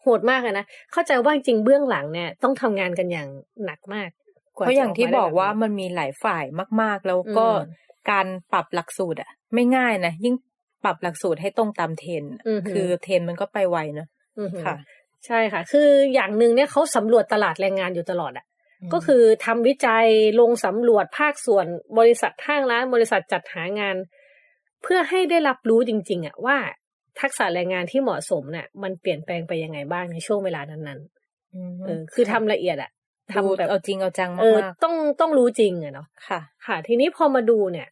[0.02, 3.28] โหดมากเลยนะ เข้าใจว่าจริงๆเบื้องหลังเนี่ยต้องทำงานกันอย่าง
[3.64, 4.08] หนักมาก
[4.52, 6.44] เพราะอย่างที่จะมบอกได้ว่าแบบมันมีหลายฝ่าย
[6.82, 7.80] มาก ๆ แล้วก็อืม
[8.10, 10.34] การปรับหลักสูตรอะ ไม่ง่ายนะยิ่ง
[10.84, 14.08] ปรับหลักสูตรให้ตรงตามเทรนด์อะอือหือคือเทรนด์มันก็ไปไวเนอะ
[14.40, 14.74] อือหือค่ะ
[15.26, 18.44] ใช่ค่ะ คืออย่างหนึ่งเนี่ยเขาสำรวจตลาดแรงงานอยู่ตลอดอะ
[18.92, 20.06] ก็คือทำวิจัย
[20.40, 21.66] ลงสำรวจภาคส่วน
[21.98, 23.96] บริษัทห้างร้านบริษัทจัดหางาน
[24.82, 26.56] เพื่อให้ได้รับรู้จริง ๆอะว่า
[27.20, 32.90] ทักษะแรงงานที่เหมาะสมเนี่ยมันเปลี่ยนแปลงไปยังไงบ้างในช่วงเวลานั้นมๆเออ คือทำละเอียดอะ
[33.34, 37.88] ดูทำแบบเอาจริงเอาจังเออมากต้องต้องรู้จริงอะเนาะๆค่ะ ค่ะ ทีนี้พอมาดูเนี่ย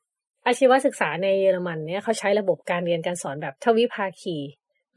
[0.46, 4.36] อาชีวศึกษาในเยอรมันเนี่ยเขาใช้ระบบการเรียนการสอนแบบทวิภาคี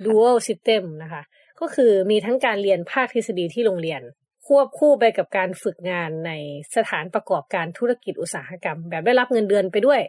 [0.06, 1.24] dual system นะคะ
[1.60, 4.02] ก็คือมีทั้งการเรียนภาคทฤษฎีที่โรงเรียน
[4.48, 6.32] ควบคู่ไปกับการฝึกงานใน
[6.76, 10.00] สถานประกอบการธุรกิจอุตสาหกรรม แบบได้รับเงินเดือนไปด้วย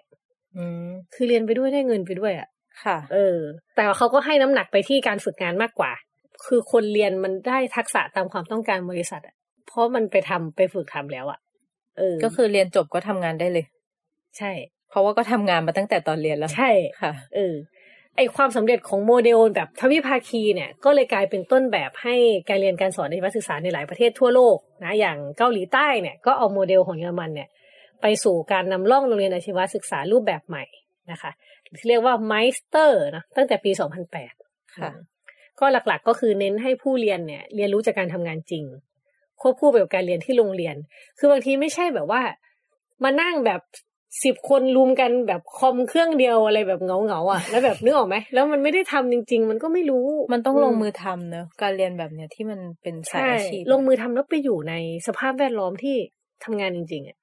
[0.57, 2.49] อืมคือเรียนไปด้วยได้เงินไปด้วยอะ
[2.85, 3.39] ค่ะ เออ
[3.77, 5.93] แต่ว่าเขาก็ให้น้ำหนักไปที่การฝึกงานมากกว่า
[6.47, 9.35] คือคนเรียนมันได้ทักษะตามความต้องการบริษัทอะ
[9.67, 11.39] เพราะมันไปทำไปฝึกทำแล้วอะ
[11.99, 13.65] เออ ก็คือเรียนจบก็ทำงานได้เลย
[14.39, 14.53] ใช่
[14.91, 16.71] เพราะว่าก็ทำงานมาตั้งแต่ตอนเรียนแล้ว ใช่
[17.01, 17.55] ค่ะ เออ
[18.17, 22.15] ไอความสำเร็จของโมเดลแบบทวิภาคีเนี่ยก็เลยกลายเป็นต้นแบบให้
[22.49, 27.49] การเรียนการสอนในอาชีวศึกษาในหลายประเทศทั่วโลกนะอย่างเกาหลีใต้เนี่ยก็เอาโมเดลของเยอรมันเนี่ย
[28.03, 30.65] ไปสู่การนำร่องโรงเรียนอาชีวศึกษารูปแบบใหม่
[31.11, 31.31] นะคะ
[31.79, 33.71] ที่เรียกว่า Meister นะตั้งแต่ปี
[34.23, 34.91] 2008 ค่ะ
[35.61, 38.65] ก็หลักๆก็คือเน้นให้ผู้เรียนเนี่ยเรียนรู้จากการทำงานจริง
[39.41, 40.77] ควบคู่ไปกับการเรียนที่โรงเรียน
[41.19, 42.23] คือบางทีไม่ใช่แบบว่า
[43.05, 43.61] มานั่งแบบ
[44.23, 54.75] สิบคนรุมกันแบบคอมเครื่องเดียวอะไรแบบเงาเงาๆอะแล้วแบบนึกออกไหมแล้วมันไม่ได้ทำจริง ๆ มันก็ไม่รู้มันต้องลงมือทำเนอะการเรียนแบบเนี้ยที่มันเป็นสายใช่อาชีพลงมือทำแล้วไปอยู่ใน
[55.07, 55.97] สภาพแวดล้อมที่
[56.45, 57.17] ทำงานจริง ๆอะ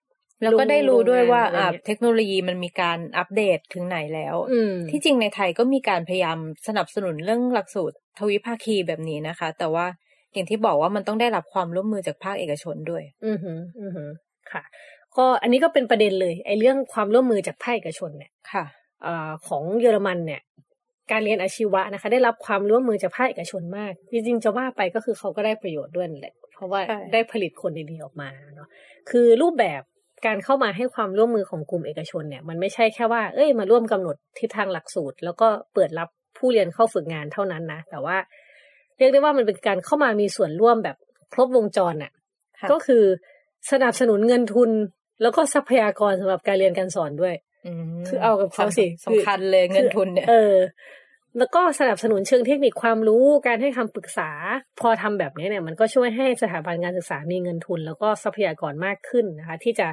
[0.43, 9.85] แล้วก็ได้รู้ด้วยว่าโรงงานอ่าอะไรเงี้ยเทคโนโลยีมันมีการอัปเดตถึงไหนแล้วอืมที่จริงในไทยก็มีการพยายามสนับสนุนเรื่องหลักสูตรทวิภาคีแบบนี้นะคะ แต่ว่า
[10.33, 14.09] อย่างที่บอกว่ามันต้องได้รับความร่วมมือจากภาคเอกชนด้วย อือหืออือหือ
[14.51, 14.63] ค่ะ
[15.17, 18.63] ก็อันนี้ก็เป็นประเด็นเลยไอ้เรื่องความร่วมมือจากภาคเอกชนเนี่ยค่ะ
[19.03, 20.41] เอ่อของเยอรมันเนี่ย
[21.11, 28.67] การเรียนอาชีวะนะคะ ได้รับความร่วมมือจากภาคเอกชนมากจริงๆจะว่าไปก็คือเขาก็ได้ประโยชน์ด้วยนั่นแหละเพราะว่าใช่ได้ผลิตคนดีๆออกมาเนาะ
[29.09, 29.81] คือรูปแบบ
[30.25, 38.17] การเข้ามาให้ความร่วมมือของกลุ่มเอกชนเนี่ย มันไม่ใช่แค่ว่า เอ้ยมาร่วมกำหนดทิศทางหลักสูตร แล้วก็เปิดรับผู้เรียนเข้าฝึกงานเท่านั้นนะแต่ว่า
[38.97, 40.97] เรียกได้ว่ามันเป็นการเข้ามามีส่วนร่วมแบบ
[41.33, 42.11] ครบวงจรน่ะ
[42.59, 43.03] ค่ะ ก็คือ
[43.71, 44.69] สนับสนุนเงินทุน
[45.21, 47.35] แล้วก็ทรัพยากรสำหรับการเรียนการสอนด้วย
[47.91, 50.55] มคือเอากับเขาสิสำคัญเลยเงินทุนเนี่ยเออ
[51.37, 54.29] แล้วก็สนับสนุนเชิงเทคนิคความรู้การให้คำปรึกษา
[54.81, 59.87] พอทำแบบนี้เนี่ย มันก็ช่วยให้สถาบันการศึกษามีเงินทุน แล้วก็ทรัพยากรมากขึ้นนะคะ ที่จะ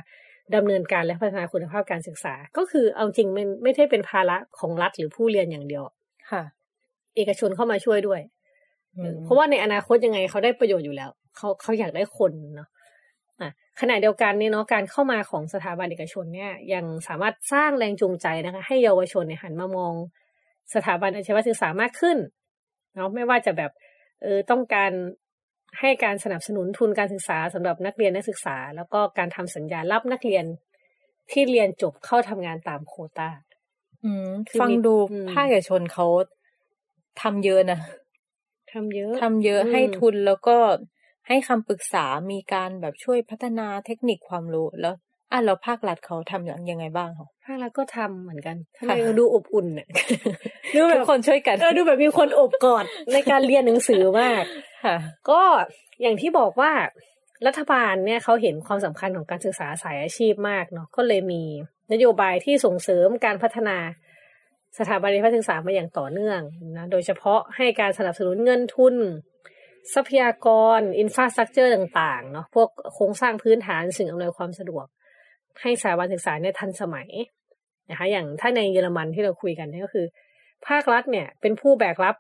[0.55, 5.85] ดำเนินการและพัฒนาคุณภาพการศึกษา ก็คือเอาจริงมันไม่ได้เป็นภาระของรัฐหรือผู้เรียนอย่างเดียว
[6.31, 6.43] ค่ะ
[7.17, 8.21] เอกชนเข้ามาช่วยด้วย
[8.97, 12.78] อืมเพราะว่าในอนาคตยังไงเขาได้ประโยชน์อยู่แล้วเขาเขาอยากได้คนเนาะอะ
[13.81, 19.95] ขณะเดียวกันเนี่ยเนาะการเข้ามาของสถาบันเอกชนเนี่ยยังสามารถสร้างแรงจูงใจนะคะ ให้เยาวชนเนี่ยหันมามอง
[20.75, 22.19] สถาบันอาชีวศึกษามากขึ้น
[22.95, 23.71] เนาะไม่ว่าจะแบบ
[24.23, 24.93] เออต้องการ
[25.81, 30.45] ให้การสนับสนุนทุนการศึกษาสำหรับนักเรียนนักศึกษา แล้วก็การทำสัญญารับนักเรียน
[31.31, 33.31] ที่เรียนจบเข้าทำงานตามโควตา
[34.05, 36.07] อืมคือฟังมีดูอืมภาคเอกชนเขา
[37.21, 37.79] ทำเยอะนะ
[38.73, 40.57] ทำเยอะทำเยอะอืมให้ทุนแล้วก็
[41.29, 44.95] ให้คำปรึกษามีการแบบช่วยพัฒนาเทคนิคความรู้แล้ว
[45.33, 49.89] อะแล้วภาครัฐเขาทำอย่างยังไงบ้างคะภาครัฐก็ทำเหมือนกันทำไมค่ะดูอบอุ่นเนี่ย
[50.77, 54.45] ดูแบทุบกคนช่วยกันเออดูแบบมีคนอบกอดในการเรียนหนังสือมาก
[54.85, 54.97] ค่ะ
[55.31, 55.43] ก็
[56.03, 56.73] อย่างที่บอกว่า
[57.47, 61.43] รัฐบาลเนี่ยเขาเห็นความสำคัญของการศึกษาสายอาชีพมากเนาะก็เลยมี
[61.93, 63.77] นโยบายที่ส่งเสริมการพัฒนา
[64.79, 66.41] สถาบันการศึกษามาอย่างต่อเนื่อง
[66.77, 68.95] นะโดยเฉพาะให้การสนับสนุนเงินทุน
[69.95, 70.49] ทรัพยาก
[70.79, 74.87] รอินฟราสตรักเจอร์ต่างๆเนาะพวกโครงสร้างพื้นฐานสิ่งอำนวยความสะดวก
[75.61, 77.09] ให้สถาบันศึกษาเนี่ยทันสมัย
[77.91, 80.07] นะคะอย่างถ้าในเยอรมันที่เราคุยกันเนี่ยก็คือ
[80.67, 82.17] ภาครัฐเนี่ยเป็นผู้แบกรับ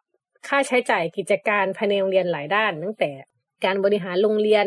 [0.48, 3.10] ค่าใช้จ่ายกิจการภายในโรงเรียนหลายด้าน ตั้งแต่
[3.64, 4.66] การบริหารโรงเรียน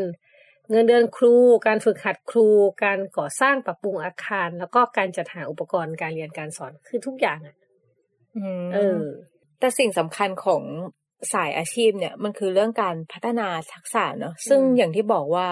[0.70, 1.36] เงินเดือนครู
[1.68, 2.48] การฝึกหัดครู
[2.84, 7.56] การก่อสร้างปรับปรุงอาคาร แล้วก็การจัดหาอุปกรณ์การเรียนการสอนคือทุกอย่างอะ
[8.38, 9.02] อืมเออ
[9.60, 10.64] แต่สิ่งสำคัญของ
[11.34, 15.48] สายอาชีพเนี่ยมันคือเรื่องการพัฒนาทักษะเนาะซึ่งอืมอย่างที่บอกว่า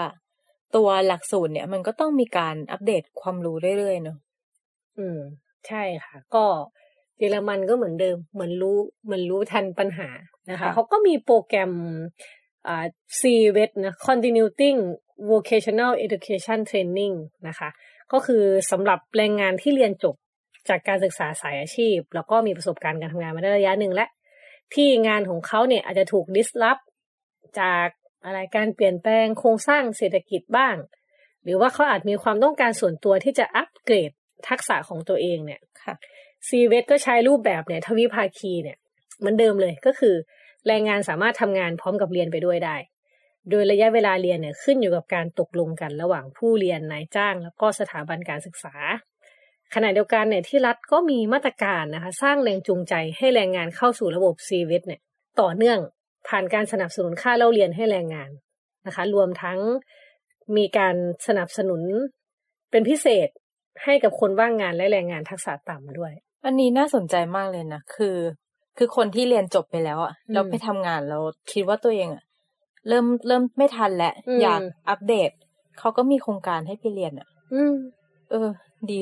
[0.76, 4.16] ตัวหลักสูตรเนี่ย มันก็ต้องมีการอัปเดตความรู้เรื่อยๆเนาะ
[4.98, 5.18] อืม
[5.66, 6.44] ใช่ค่ะ ก็
[7.18, 10.08] เยอรมันก็เหมือนเดิม เหมือนรู้เหมือนรู้ทันปัญหา
[10.50, 11.72] นะคะค่ะเขาก็มีโปรแกรม
[12.66, 12.84] อ่า
[13.20, 13.22] c
[13.56, 14.80] v e t นะ Continuing
[15.30, 17.14] Vocational Education Training
[17.48, 17.68] นะคะ
[18.12, 20.14] ก็คือสำหรับแรงงานที่เรียนจบ
[20.68, 24.06] จากการศึกษาสายอาชีพ แล้วก็มีประสบการณ์การทำงานมาได้ระยะหนึ่งและ
[24.74, 26.84] ที่งานของเขาเนี่ยอาจจะถูก disrupt
[27.60, 27.88] จาก
[28.24, 30.76] อะไรการเปลี่ยนแปลงโครงสร้างเศรษฐกิจบ้าง
[31.44, 34.10] หรือว่าเขาอาจมีความต้องการส่วนตัวที่จะอัปเกรด
[34.48, 35.94] ทักษะของตัวเองเนี่ยค่ะ
[36.48, 38.76] ซีเวก็ใช้รูปแบบเนี่ยทวิภาคีเนี่ย
[39.18, 40.14] เหมือนเดิมเลยก็คือ
[40.66, 42.76] แรงงานสามารถทำงานพร้อมกับเรียนไปด้วยได้
[43.50, 48.74] โดยระยะเวลาเรียนเนี่ยขึ้นอยู่กับการตกลงกันระหว่างผู้เรียนนายจ้าง แล้วก็สถาบันการศึกษา
[49.74, 55.00] ขณะเดียวกันเนี่ยที่รัฐก็มีมาตรการนะคะ สร้างแรงจูงใจให้แรงงานเข้าสู่ระบบซีเวเนี่ย
[55.40, 55.78] ต่อเนื่อง
[56.28, 58.30] ผ่านการสนับสนุนค่าเล่าเรียนให้แรงงาน
[58.86, 59.58] นะคะ รวมทั้ง
[60.56, 60.94] มีการ
[61.26, 61.82] สนับสนุน
[62.70, 63.28] เป็นพิเศษ
[63.84, 66.12] ให้กับคนว่างงานและแรงงานทักษะต่ำด้วย
[66.44, 68.16] อันนี้น่าสนใจมากเลยนะคือ
[68.78, 72.22] คือคนที่เรียนจบไปแล้วอะอืมเราไปทำงานแล้วคิดว่าตัวเองอะ
[72.88, 75.30] เริ่มเริ่มไม่ทันแล้วอืมอยากอัปเดต
[75.78, 77.74] เขาก็มีโครงการให้ไปเรียนอะอืม
[78.30, 78.48] เออ
[78.90, 79.00] ดี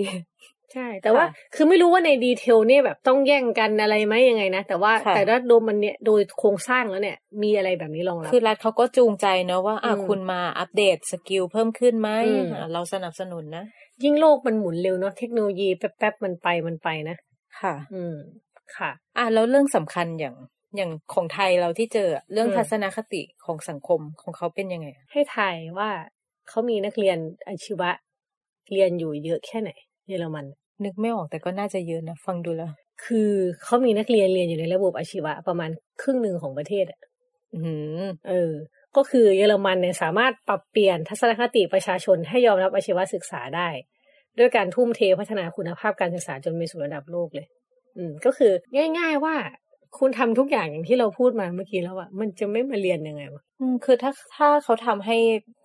[0.73, 13.65] ใช่ แต่ว่าค่ะคือไม่รู้ว่าใน detail เนี่ยแบบต้องแย่งกันอะไรไหมยังไงนะ แต่ว่าค่ะแต่ว่าโดยมันเนี่ยโดยโครงสร้างแล้วเนี่ย มีอะไรแบบนี้รองรับคือรัฐเขาก็จูงใจเนอะว่าอะอืมคุณมาอัปเดต skill เพิ่มขึ้นไหมอืมอะเราสนับสนุนนะ
[14.05, 17.17] ยิ่งโลกมันหมุนเร็วเนาะเทคโนโลยีแป๊บๆมันไปมันไปนะ
[17.61, 18.15] ค่ะ อืม
[18.77, 20.37] ค่ะ อะแล้วเรื่องสำคัญอย่าง
[20.77, 25.91] อย่างของไทยเราที่เจออะเรื่องอืมทัศนคติของสังคมของเขาเป็นยังไงอะให้ทายว่า
[26.49, 27.91] เขามีนักเรียนอาชีวะ
[28.73, 29.71] เรียนอยู่เยอะแค่ไหน
[30.09, 30.45] เยอรมัน
[30.85, 32.71] นึกไม่ออกแต่ก็น่าจะเยอะนะฟังดูแล้ว
[33.05, 33.31] คือ
[33.63, 35.71] เขามีนักเรียนเรียนอยู่ในระบบอาชีวะประมาณ
[36.03, 37.01] ครึ่งหนึ่งของประเทศอะ
[37.55, 37.61] อื
[38.05, 38.53] มเออ
[38.97, 43.69] ก็คือเยอรมันเนี่ยสามารถปรับเปลี่ยนทัศนคติประชาชนให้ยอมรับอาชีวศึกษาได้
[44.39, 47.47] ด้วยการทุ่มเทพัฒนาคุณภาพการศึกษาจนเป็นสู่ระดับโลกเลย
[47.97, 48.53] อืม ก็คือ
[48.99, 49.35] ง่าย ๆว่า
[49.99, 55.17] คุณทำทุกอย่างอย่างที่เราพูดมาเมื่อกี้แล้วอะมันจะไม่มาเรียนยังไงวะอืมคือถ้าถ้าเขาทำให้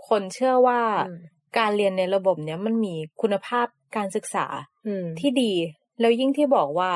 [0.07, 1.19] คนเชื่อว่าอืม
[1.57, 4.45] การเรียนในระบบเนี้ยมันมีคุณภาพการศึกษา
[4.87, 5.53] อืมที่ดี
[5.99, 6.91] แล้วยิ่งที่บอกว่า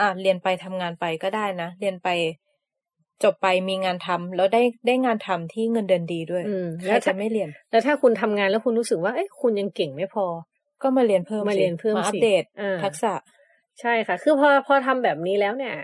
[0.00, 2.08] อะเรียนไปทำงานไปก็ได้นะ เรียนไป
[3.24, 10.26] จบไปมีงานทำแล้วได้ได้งานทำที่เงินเดือนดีด้วยอืมใครแล้วจะถ้าไม่เรียน แล้วถ้าคุณทำงานแล้วคุณรู้สึกว่าเอ้ยคุณยังเก่งไม่พอ
[10.82, 13.14] ก็มาเรียนเพิ่มมาสิเรียนเพิ่มมาอัสิปเดตอ่าทักษะ
[13.80, 15.74] ใช่ค่ะ คือพอพอทำแบบนี้แล้วเนี่ย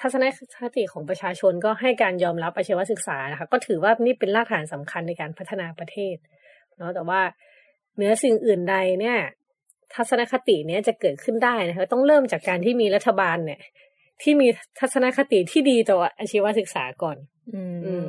[0.00, 0.24] ทัศน
[0.60, 6.16] คติของประชาชนก็ให้การยอมรับอาชีวศึกษานะคะ ก็ถือว่านี่เป็นรากฐานสำคัญในการพัฒนาประเทศ
[6.78, 7.20] เนาะแต่ว่า
[8.00, 9.18] เหนือสิ่งอื่นใดเนี่ย
[9.94, 13.60] ทัศนคติเนี้ยจะเกิดขึ้นได้นะคะต้องเริ่มจากการที่มีรัฐบาลเนี่ย
[14.22, 14.48] ที่มี
[14.80, 17.16] ทัศนคติที่ดีต่ออาชีวศึกษาก่อน
[17.54, 18.06] อืมอืม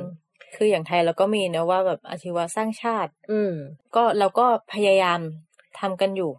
[0.54, 3.52] คืออย่างไทยเราก็มีนะว่าแบบอาชีวะสร้างชาติ อืม
[3.96, 5.20] ก็เราก็พยายาม
[5.80, 6.30] ทำกันอยู่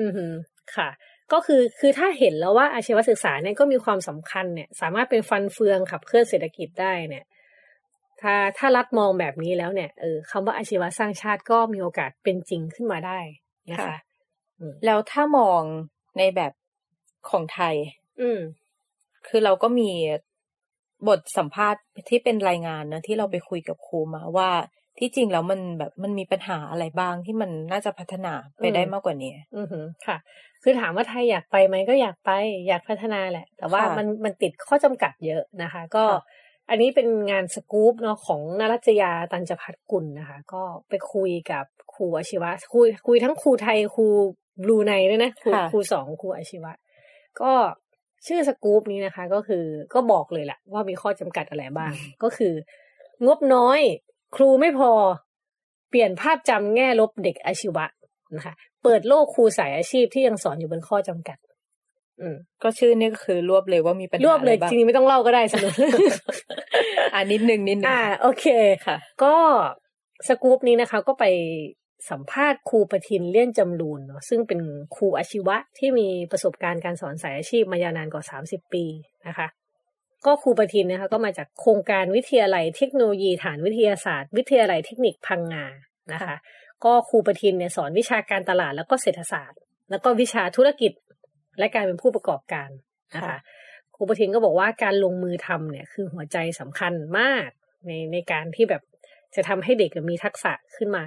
[0.00, 0.32] อือหือ
[0.76, 0.88] ค่ะ
[1.32, 7.24] ก็คือคือถ้าเห็นแล้วว่าอาชีวศึกษาเนี่ยก็มีความสำคัญเนี่ย สามารถเป็นฟันเฟืองขับเคลื่อนเศรษฐกิจได้เนี่ย
[8.20, 13.18] ถ้าถ้ารัฐมองแบบนี้แล้วเนี่ยเออคำว่าอาชีวะสร้างชาติก็มีโอกาสเป็นจริงขึ้นมาได้
[13.72, 13.96] นะคะค่ะ
[14.84, 15.62] แล้วถ้ามอง
[16.18, 16.52] ในแบบ
[17.30, 17.74] ของไทย
[18.20, 18.40] อืม
[19.28, 19.90] คือเราก็มี
[21.08, 24.50] บทสัมภาษณ์ที่เป็นรายงานนะที่เราไปคุยกับครูมาว่า
[24.98, 30.16] ที่จริงแล้วมันแบบมันมีปัญหาอะไรบ้างที่มันน่าจะพัฒนาไปได้อืมมากกว่านี้อือหือค่ะ
[30.62, 32.30] คือถามว่าไทยอยากไปไหมก็อยากไป
[32.68, 36.20] อยากพัฒนาแหละ แต่ว่าค่ะมันมันติดข้อจำกัดเยอะนะคะ ก็ค่ะ
[36.70, 44.06] อันนี้เป็นงานสกู๊ปเนาะของนารัจยาตันจพัฒกุลนะคะ ก็ไปคุยกับครูอาชีวะ คุยคุยทั้งครูไทยครู
[44.62, 46.72] บลูไนด้วยนะครูค่ะครูสองครูอาชีวะ
[47.40, 47.52] ก็
[48.26, 52.52] ชื่อสกู๊ปนี้นะคะ ก็คือก็บอกเลยแหละว่ามีข้อจำกัดอะไรบ้าง ก็คือ
[53.26, 53.80] งบน้อย
[54.36, 54.90] ครูไม่พอ
[55.88, 57.86] เปลี่ยนภาพจำแง่ลบเด็กอาชีวะ
[58.36, 61.47] นะคะ เปิดโลกครูสายอาชีพที่ยังสอนอยู่บนข้อจำกัดอืม
[62.62, 65.72] ก็ชื่อนี่ก็คือรวบเลยว่ามีปัญหารวบเลยอะไบ้างจริงๆไม่ต้องเล่าก็ได้สนุก
[67.14, 68.46] อ่านิดนึงนิดนึงอ่า โอเค
[68.86, 69.34] ค่ะ ก็
[70.28, 71.24] สกู๊ปนี้นะคะ ก็ไป
[72.10, 74.60] สัมภาษณ์ครูประทินเลี่ยนจำรูนเนาะซึ่งเป็น
[74.96, 78.84] ครูอาชีวะที่มีประสบการณ์การสอนสายอาชีพมายาวนานกว่าสามสิบปี
[79.26, 79.48] นะคะ
[80.26, 85.66] ก็ครูประทินนะคะ ก็มาจากโครงการวิทยาลัยเทคโนโลยีฐานวิทยาศาสตร์ วิทยาลัยเทคนิคพังงา
[86.12, 86.36] นะคะค่ะ
[86.84, 89.58] ก็ครูประทินเนี่ยสอนวิชาการตลาดแล้วก็เศรษฐศาสตร์
[89.90, 90.92] แล้วก็วิชาธุรกิจ
[91.58, 92.68] และการเป็นผู้ประกอบการ
[93.16, 93.38] นะคะ
[93.94, 97.48] ครูประทินก็บอกว่าการลงมือทำเนี่ยคือหัวใจสำคัญมาก
[97.86, 98.82] ในในการที่แบบ
[99.34, 101.04] จะทำให้เด็กมีทักษะขึ้นมา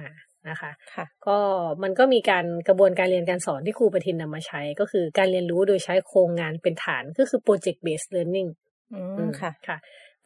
[0.50, 1.38] นะคะค่ะก็
[1.82, 8.50] มันก็มีการกระบวนการเรียนการสอนที่ครูประทินนำมาใช้ ก็คือการเรียนรู้โดยใช้โครงงานเป็นฐานก็คือ project based learning
[8.94, 9.76] อือืมมค่ะค่ะ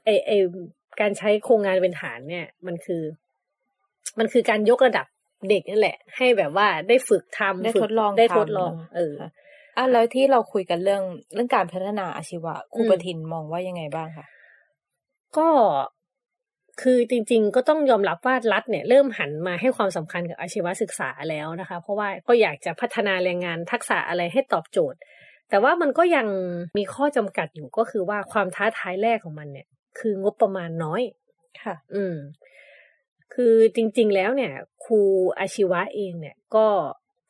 [0.05, 0.31] ไอไอ
[1.01, 3.03] การใช้โครงงานเป็นฐานเนี่ย มันคือ
[4.19, 5.07] มันคือการยกระดับ
[5.51, 9.01] เด็กนั่นแหละ ให้แบบว่าได้ฝึกทำได้ฝึกทดลองได้ทำทดลองเนอะเอ
[9.77, 11.03] อค่ะอะแล้วที่เราคุยกันเรื่อง
[11.35, 14.27] เรื่องการพัฒนาอาชีวะครูอืมประทินมองว่ายังไงบ้างคะ
[15.39, 15.49] ก็
[16.83, 24.99] คือจริงๆ ก็ต้องยอมรับว่ารัฐเนี่ยเริ่มหันมาให้ความสำคัญกับอาชีวศึกษาแล้วนะคะ เพราะว่าก็อยากจะพัฒนาแรงงานทักษะอะไรให้ตอบโจทย์
[25.51, 26.27] แต่ว่ามันก็ยัง
[26.79, 29.67] มีข้อจำกัดอยู่ก็คือว่าความท้าทายแรกของมันเนี่ย
[29.99, 31.03] คืองบประมาณน้อย
[31.63, 32.17] ค่ะ อืม
[33.35, 34.53] คือจริง ๆ แล้วเนี่ย
[34.85, 35.01] ครู
[35.39, 36.67] อาชีวะเองเนี่ย ก็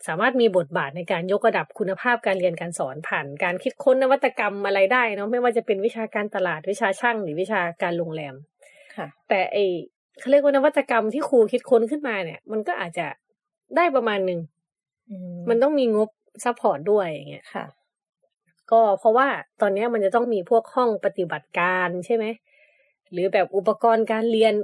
[0.07, 8.35] สามารถมีบทบาทในการยกระดับคุณภาพการเรียนการสอนผ่าน การคิดค้นนวัตกรรมอะไรได้เนาะไม่ว่าจะเป็นวิชาการตลาดวิชาช่างหรือวิชาการโรงแรม
[8.97, 9.57] ค่ะแต่ไอ
[10.19, 13.07] เขาเรียกว่านวัตกรรมที่ครูคิดค้นขึ้นมาเนี่ย มันก็อาจจะ
[13.77, 14.40] ได้ประมาณหนึ่ง
[15.11, 15.16] อื
[15.49, 16.09] มันต้องมีงบ
[16.44, 17.64] support ด้วยอย่างเงี้ยค่ะ
[18.73, 19.29] ก็เพราะว่า
[19.61, 22.25] ตอนเนี้ยมันจะต้องมีพวกห้องปฏิบัติการใช่ไหม
[23.12, 24.55] หรือแบบอุปกรณ์การเรียน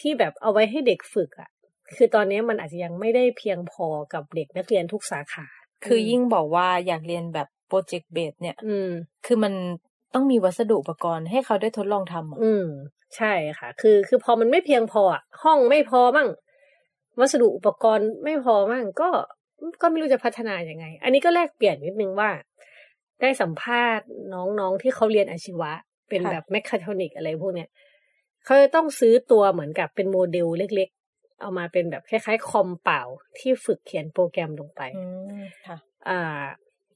[0.00, 1.48] ที่แบบเอาไว้ให้เด็กฝึกอะ่ะ
[1.96, 5.46] คือตอนเนี้ยมันอาจจะยังไม่ได้เพียงพอกับเด็กนักเรียนทุกสาขา
[5.84, 8.90] คือยิ่งบอกว่าอยากเรียนแบบโปรเจกต์เบสเนี่ย อืม
[9.26, 9.52] คือมัน
[10.14, 12.66] ต้องมีวัสดุอุปกรณ์ให้เขาได้ทดลองทำอะอืม
[13.16, 16.28] ใช่ค่ะ คือคือพอมันไม่เพียงพออะห้องไม่พอมั่ง
[17.20, 19.08] วัสดุอุปกรณ์ไม่พอมั่งก็
[19.82, 22.30] ก็ไม่รู้จะพัฒนายังไง อันนี้ก็แลกเปลี่ยนนิดนึงว่า
[23.20, 25.72] ได้สัมภาษณ์น้องๆที่เขาเรียนอาชีวะ
[26.08, 27.68] เป็นแบบแมคคาทรอนิกอะไรพวกเนี้ย
[28.44, 30.95] เขาจะต้องซื้อตัวเหมือนกับเป็นโมเดลเล็กๆ
[31.40, 33.02] เอามาเป็นแบบคล้ายๆคอมเปล่า
[33.38, 35.04] ที่ฝึกเขียนโปรแกรมลงไปอื
[35.40, 35.76] มค่ะ
[36.08, 36.42] อ่า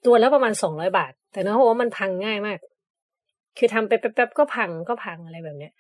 [0.05, 2.59] ตัวละประมาณสองร้อยบาท แต่น้องบอกว่ามันพังง่ายมาก
[3.59, 5.72] คือทำไปแป๊บๆก็พังก็พังอะไรแบบเนี้ย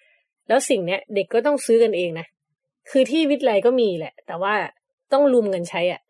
[0.48, 2.26] แล้วสิ่งเนี้ย เด็กก็ต้องซื้อกันเองนะ
[2.90, 4.54] คือที่วิทยาลัยก็มีแหละ แต่ว่า
[5.12, 6.09] ต้องรุมกันใช้อะอ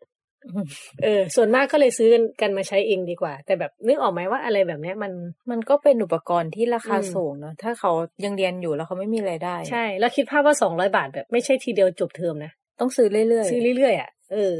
[1.03, 5.11] เออ ส่วนมากก็เลยซื้อกันกันมาใช้เองดีกว่า แต่แบบนึกออกไหมว่าอะไรแบบเนี้ยมัน
[5.51, 7.91] มันก็เป็นอุปกรณ์ที่ราคาอืมสูงเนาะถ้าเขา
[8.25, 14.55] ยังเรียนอยู่แล้วเขาไม่มีรายได้ ใช่ แล้วคิดภาพว่าสองร้อยบาทแบบไม่ใช่ทีเดียวจบเทอมนะ ต้องซื้อเรื่อยๆ ซื้อเรื่อยๆอะเออ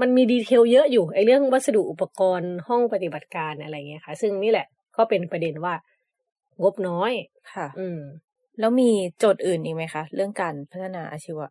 [0.00, 4.66] มันมีดีเทลเยอะอยู่ไอ้เรื่องวัสดุอุปกรณ์ห้องปฏิบัติการอะไรเงี้ยค่ะ ซึ่งนี่แหละ
[4.96, 5.74] ก็เป็นประเด็นว่า
[6.62, 7.12] งบน้อย
[7.54, 8.00] ค่ะ อืม
[8.60, 11.46] แล้วมีโจทย์อื่นอีกไหมคะ เรื่องการพัฒนาอาชีวะ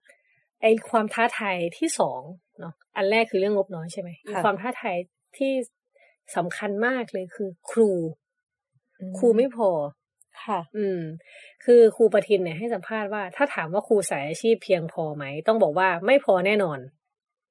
[0.61, 2.21] ไอความท้าทายที่สอง
[2.61, 4.97] เนาะอันแรกคือเรื่องงบน้อยใช่ไหมอีกค่ะความท้าทาย
[5.37, 5.51] ที่
[6.35, 7.91] สำคัญมากเลยคือ ครู
[8.99, 9.69] อืมครูไม่พอ
[10.43, 11.01] ค่ะ อืม
[11.65, 16.79] คือครูประทินเนี่ยให้สัมภาษณ์ว่า ถ้าถามว่าครูสายอาชีพเพียงพอไหม ต้องบอกว่าไม่พอแน่นอน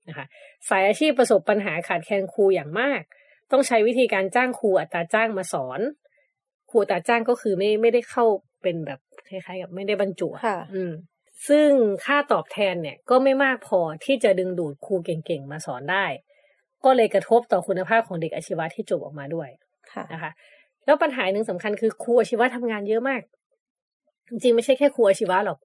[0.08, 0.26] นะคะ
[0.68, 3.02] สายอาชีพประสบปัญหาขาดแคลนครูอย่างมาก
[3.52, 5.80] ต้องใช้วิธีการจ้างครูอัตราจ้างมาสอน
[6.70, 8.24] ครูอัตราจ้างก็คือไม่ไม่ได้เข้า
[8.62, 10.92] เป็นแบบคล้ายๆกับไม่ได้บรรจุอะค่ะ อืม
[11.48, 11.68] ซึ่ง
[12.04, 16.06] ค่าตอบแทนเนี่ยก็ไม่มากพอที่จะดึงดูดครูเก่งๆ มาสอนได้
[16.84, 19.48] ก็เลยกระทบต่อคุณภาพของเด็กอาชีวะที่จบออกมาด้วย
[19.92, 20.32] ค่ะนะคะ
[20.84, 23.22] แล้วปัญหาหนึ่งสำคัญคือครูอาชีวะทำงานเยอะมาก
[24.28, 25.58] จริงๆไม่ใช่แค่ครูอาชีวะหรอก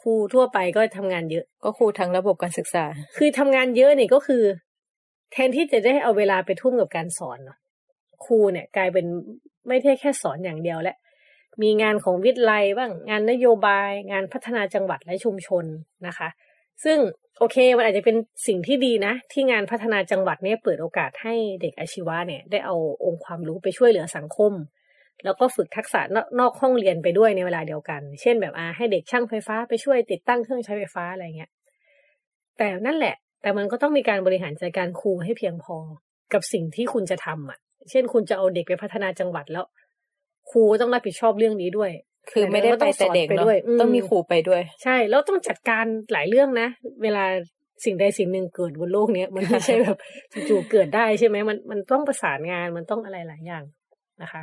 [0.00, 2.84] ครูทั่วไปก็ทำงานเยอะ ก็ครูทั้งระบบการศึกษา
[3.16, 4.42] คือทำงานเยอะนี่ก็คือ
[5.32, 7.58] แทนที่จะได้เอาเวลาไปทุ่มกับการสอนเนาะ
[8.24, 9.06] ครูเนี่ย กลายเป็น
[9.68, 10.96] ไม่ได้แค่สอนอย่างเดียวและ
[11.62, 15.64] มีงานของวิทยาลัยบ้างงานนโยบายงานพัฒนาจังหวัดและชุมชน
[16.06, 16.28] นะคะ
[16.84, 16.98] ซึ่ง
[17.38, 24.52] โอเคมันอาจจะเป็นสิ่งที่ดีนะ ที่งานพัฒนาจังหวัดเนี่ยเปิดโอกาสให้เด็กอาชีวะเนี่ย ได้เอาองค์ความรู้ไปช่วยเหลือสังคม
[25.24, 31.50] แล้วก็ฝึกทักษะนอกนอกห้องเรียนไปด้วยในเวลาเดียวกัน เช่นแบบอาให้เด็กช่างไฟฟ้าไปช่วยติดตั้งเครื่องใช้ไฟฟ้าอะไรเงี้ย
[32.58, 35.76] แต่นั่นแหละ แต่มันก็ต้องมีการบริหารจัดการครูให้เพียงพอ
[36.32, 37.58] กับสิ่งที่คุณจะทำอะ
[37.90, 39.64] เช่น คุณจะเอาเด็กไปพัฒนาจังหวัดแล้ว
[40.50, 41.90] ครูก็ต้องรับผิดชอบเรื่องนี้ด้วย
[42.30, 46.68] คือไม่ได้ไปแต่เด็กไปเนาะด้วยต้องมีครูไปด้วย ใช่แล้วต้องจัดการหลายเรื่องนะ
[47.02, 47.24] เวลา
[47.84, 49.98] สิ่งใดสิ่งหนึ่งเกิดบนโลกเนี้ยมันไม่ใช่แบบ
[50.48, 53.64] จู่ๆเกิดได้ใช่ไหมมันมันต้องประสานงานมันต้องอะไรหลายอย่าง
[54.22, 54.42] นะคะ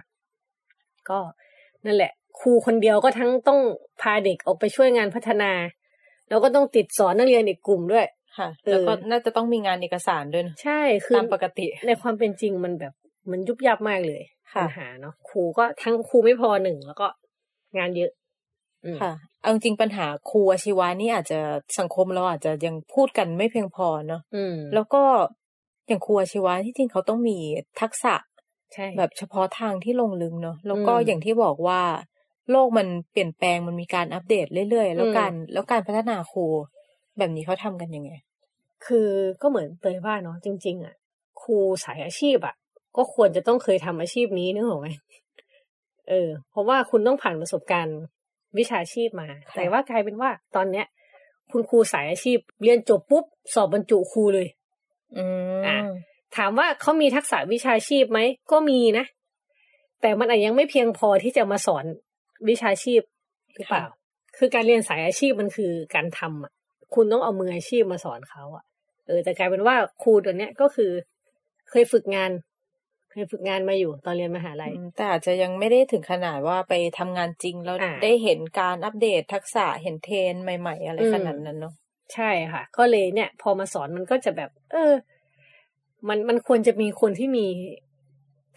[1.10, 1.20] ก็
[1.86, 3.60] นั่นแหละ ครูคนเดียวก็ทั้งต้อง
[4.02, 5.52] พาเด็กออกไปช่วยงานพัฒนา
[6.30, 8.06] แล้วก็ต้องติดสอนนักเรียนอีกกลุ่มด้วย
[8.38, 12.94] ค่ะเออแล้วก็น่าจะต้องมีงานเอกสารด้วยนะใช่คือตามปกติ ในความเป็นจริงมันแบบ
[13.32, 17.08] มันยุบยับมากเลยค่ะ ปัญหาเนาะครูก็ทั้งครูไม่พอหนึ่งแล้วก็
[17.78, 18.12] งานเยอะ
[18.86, 21.40] อืมค่ะ เอาจริงๆปัญหาครูอาชีวะนี่อาจจะ
[21.80, 25.04] สังคมเราอาจจะยังพูดกันไม่เพียงพอเนาะอืมแล้วก็
[25.88, 27.38] อย่างครูอาชีวะที่จริงเขาต้องมี
[27.82, 28.16] ทักษะ
[28.74, 31.82] ใช่แบบเฉพาะทางที่ลงลึกเนาะแล้วก็อืมอย่างที่บอกว่า
[32.52, 36.46] โลกมันเปลี่ยนแปลงมันมีการอัปเดตเรื่อยๆ แล้วอืมการแล้วการพัฒนาครู
[37.18, 38.12] แบบนี้เขาทำกันยังไง
[38.86, 39.10] คือ
[39.42, 40.96] ก็เหมือนเตยว่าเนาะจริง ๆ อะ
[41.42, 42.56] ครูสายอาชีพอะ
[42.98, 44.88] ก็ควรจะต้องเคยทำอาชีพนี้นึกออกไหม
[46.10, 48.00] เออ เพราะว่าคุณต้องผ่านประสบการณ์
[48.58, 50.86] วิชาชีพมาค่ะแต่ว่ากลายเป็นว่าตอนเนี้ย
[51.52, 54.48] คุณครูสายอาชีพ เรียนจบปุ๊บ สอบบรรจุครูเลย
[55.18, 55.24] อื
[55.60, 55.78] มอะ
[56.38, 58.20] ถามว่าเขามีทักษะวิชาชีพไหม
[58.52, 59.06] ก็มีนะ
[60.02, 61.86] แต่มันอาจยังไม่เพียงพอที่จะมาสอน
[62.50, 63.02] วิชาชีพ
[63.56, 63.86] หรือเปล่า
[64.38, 66.52] คือการเรียนสายอาชีพมันคือการทำอะ
[66.96, 68.64] คุณต้องเอามืออาชีพมาสอนเขาอะ
[69.08, 70.92] เออ แต่กลายเป็นว่าครูตัวเนี้ยก็คือ
[71.70, 72.32] เคยฝึกงาน
[73.12, 81.74] เคยฝึกงานมาอยู่ตอนเรียนมหาลัยอืมแต่อาจจะยังไม่ได้ถึงขนาดว่าไปทำงานจริง แล้วอ่าได้เห็นการอัปเดตทักษะเห็นเทรนด์ใหม่ ๆ อะไรอืมขนาดนั้นเนาะ
[82.14, 84.94] ใช่ค่ะ ก็เลยเนี่ย พอมาสอนมันก็จะแบบ เออ
[86.08, 87.46] มันมันควรจะมีคนที่มี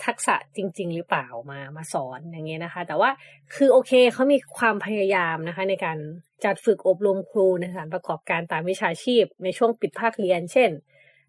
[0.05, 3.11] ทักษะจริง ๆ หรือเปล่ามามาสอนอย่างเงี้ยนะคะ แต่ว่า
[3.55, 5.99] คือโอเคเขามีความพยายามนะคะ ในการ
[6.45, 10.71] จัดฝึกอบรมครูในสถานประกอบการตามวิชาชีพ ในช่วงปิดภาคเรียน เช่น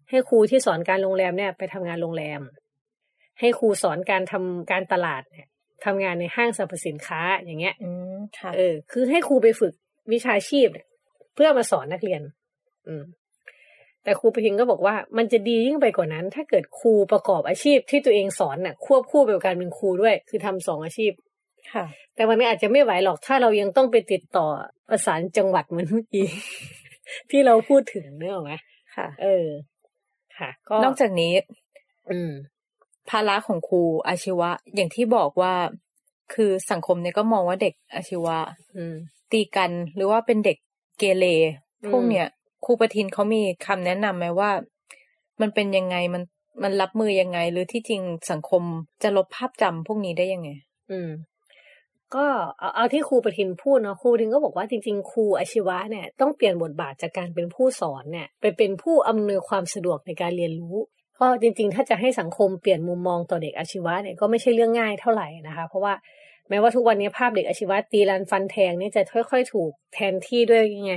[0.08, 2.40] ให้ครูที่สอนการโรงแรมเนี่ย ไปทำงานโรงแรม
[3.40, 5.46] ให้ครูสอนการทำการตลาดเนี่ย
[5.84, 9.72] ทำงานในห้างสรรพสินค้าอย่างเงี้ยอืมค่ะเออ คือให้ครูไปฝึก
[10.12, 10.86] วิชาชีพเนี่ย
[11.34, 12.22] เพื่อมาสอนนักเรียน
[12.86, 13.04] อืม
[14.04, 21.12] แต่ครูประทิงก็บอกว่ามันจะดียิ่งไปกว่านั้น ถ้าเกิดครูประกอบอาชีพที่ตัวเองสอนน่ะ ควบคู่ไปกับการเป็นครูด้วย คือทำสองอาชีพ
[21.72, 24.46] ค่ะ แต่วันนี้อาจจะไม่ไหวหรอกถ้าเรายังต้องไปติดต่อ
[24.88, 26.26] ประสานจังหวัดเหมือนเมื่อกี้
[27.30, 28.52] ที่เราพูดถึงเนกอะไหม
[28.96, 29.48] ค่ะ เออ
[30.38, 31.32] ค่ะ ก็นอกจากนี้
[32.10, 32.30] อืม
[33.10, 35.54] ภาระของครูอาชีวะ อย่างที่บอกว่า
[36.34, 38.38] คือสังคมเนี่ยก็มองว่าเด็กอาชีวะ
[38.76, 38.94] อืม
[39.32, 40.56] ตีกันหรือว่าเป็นเด็ก
[40.98, 41.24] เกเร
[41.82, 42.26] อืมพวกเนี้ย
[42.64, 44.50] ครูประทินเขามีคำแนะนำไหมว่า
[45.40, 46.22] มันเป็นยังไงมัน
[46.62, 48.62] มันรับมือยังไง หรือที่จริงสังคม
[49.02, 50.50] จะลบภาพจำพวกนี้ได้ยังไง
[50.90, 51.10] อืม
[52.14, 52.26] ก็
[52.58, 60.76] เอาเอาที่ครูประทินพูดเนาะครูประทินก็บอกว่าจริง ๆ ครูอาชีวะเนี่ยต้องเปลี่ยนบทบาทจากการเป็นผู้สอนเนี่ย ไปเป็นผู้อำนวยความสะดวกในการเรียนรู้
[61.18, 65.94] ก็จริงๆ ถ้าจะให้สังคมเปลี่ยนมุมมองต่อเด็กอาชีวะเนี่ยก็ไม่ใช่เรื่องง่ายเท่าไหร่นะคะ เพราะว่า
[66.48, 70.94] แม้ว่าทุกวันนี้ภาพเด็กอาชีวะตีรันฟันแทงเนี่ยจะค่อย ๆ ถูกแทนที่ด้วยยังไง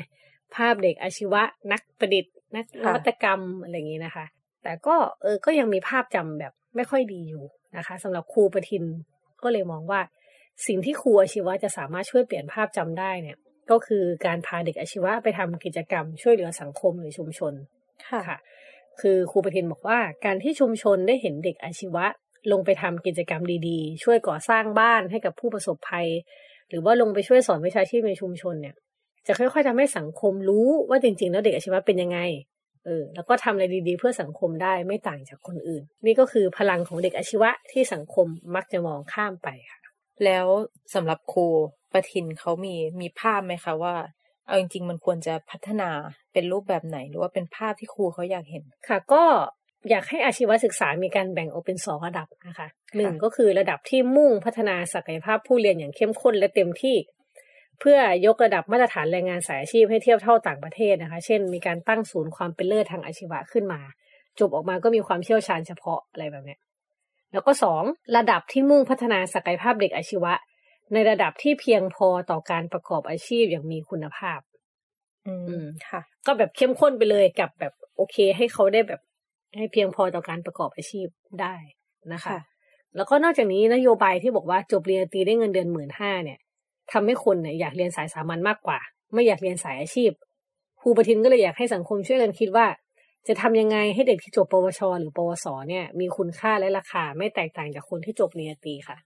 [0.56, 1.42] ภาพเด็กอาชีวะ
[1.72, 4.26] นักประดิษฐ์นักนค่ะวัตกรรมอะไรอย่างนี้นะคะ
[4.64, 7.44] แต่ก็เออก็ยังมีภาพจำแบบไม่ค่อยดีอยู่
[7.78, 8.84] นะคะสำหรับครูประทิน
[9.44, 10.02] ก็เลยมองว่า
[10.68, 13.38] สิ่งที่ครูอาชีวะจะสามารถช่วยเปลี่ยนภาพจำได้เนี่ย
[13.72, 17.54] ก็คือการพาเด็กอาชีวะไปทำกิจกรรม ช่วยเหลือสังคมหรือชุมชน
[18.10, 18.38] ค่ะ
[19.02, 22.06] คือครูประทินบอกว่าการที่ชุมชนได้เห็นเด็กอาชีวะ
[22.52, 26.08] ลงไปทำกิจกรรมดีๆ ช่วยก่อสร้างบ้านให้กับผู้ประสบภัย
[26.70, 28.76] หรือว่าลงไปช่วยสอนวิชาชีพในชุมชนเนี่ย
[29.28, 32.20] จะค่อยๆทำให้สังคมรู้ว่าจริงๆ แล้วเด็กอาชีวะเป็นยังไง
[32.86, 39.80] เออแล้วก็ทำอะไรดีๆ เพื่อสังคมได้ไม่ต่างจากคนอื่น นี่ก็คือพลังของเด็กอาชีวะที่สังคมมักจะมองข้ามไปค่ะ
[40.26, 40.48] แล้ว
[40.94, 41.48] สำหรับครู
[41.94, 43.96] ประทินเขามีมีภาพไหมคะว่า
[44.48, 45.90] เอาจริงๆ มันควรจะพัฒนา
[46.34, 49.24] เป็นรูปแบบไหน หรือว่าเป็นภาพที่ครูเขาอยากเห็น ค่ะ ก็
[49.90, 56.96] อยากให้อาชีวศึกษามีการแบ่งออกเป็นสองระดับนะคะหนึ่งก็คือระดับที่มุ่งพัฒนาศักยภาพผู้เรียนอย่างเข้มข้นและเต็มที่
[57.80, 63.82] เพื่อยกระดับมาตรฐานแรงงานสายอาชีพให้เทียบเท่าต่างประเทศนะคะ เช่น มีการตั้งศูนย์ความเป็นเลิศทางอาชีวะขึ้นมา
[64.40, 66.60] จบออกมาก็มีความเชี่ยวชาญเฉพาะอะไรแบบเนี้ย
[67.34, 67.84] แล้วก็สอง
[68.18, 70.34] ระดับที่มุ่งพัฒนาศักยภาพเด็กอาชีวะ
[70.94, 74.40] ในระดับที่เพียงพอต่อการประกอบอาชีพอย่างมีคุณภาพ
[75.28, 75.34] อื
[75.64, 79.02] มค่ะ ก็แบบเข้มข้นไปเลยกับแบบโอเค ให้เขาได้แบบ
[79.58, 81.08] ให้เพียงพอต่อการประกอบอาชีพ
[81.42, 81.56] ได้
[82.14, 82.40] นะคะค่ะ
[82.96, 86.40] แล้วก็นอกจากนี้นโยบายที่บอกว่าจบเรียนตรีได้เงินเดือนหมื่นห้าเนี่ย
[86.92, 88.80] ทำให้คนเนี่ยอยากเรียนสายสามัญมากกว่า
[89.14, 90.12] ไม่อยากเรียนสายอาชีพ
[90.82, 92.66] ครูประทินก็เลยอยากให้สังคมช่วยกันคิดว่า
[93.28, 98.98] จะทำยังไงให้เด็กที่จบปวช หรือปวสเนี่ย มีคุณค่าและราคาไม่แตกต่างจากคนที่จบเรียนตรีค่ะ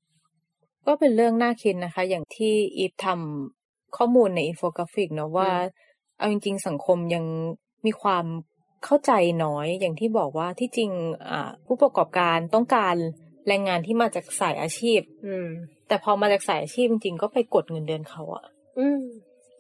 [0.88, 5.50] ก็เป็นเรื่องน่าคิดนะคะ อย่างที่อีฟทำข้อมูลใน info graphic เนาะว่า
[6.18, 7.26] เอาจริง ๆ สังคมยัง
[7.86, 8.26] มีความ
[8.86, 9.12] เข้าใจ
[9.44, 10.92] น้อยอย่างที่บอกว่าที่จริง
[11.30, 12.96] อ่าผู้ประกอบการต้องการ
[13.48, 15.48] แรงงานที่มาจากสายอาชีพ อืม
[15.88, 18.46] แต่พอมาจากสายอาชีพจริงๆก็ไปกดเงินเดือนเขาอะ
[18.80, 19.02] อืม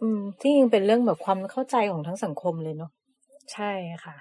[0.01, 2.91] อืม ที่จริงเป็นเรื่องแบบความเข้าใจของทั้งสังคมเลยเนาะ
[3.53, 3.71] ใช่
[4.05, 4.17] ค่ะ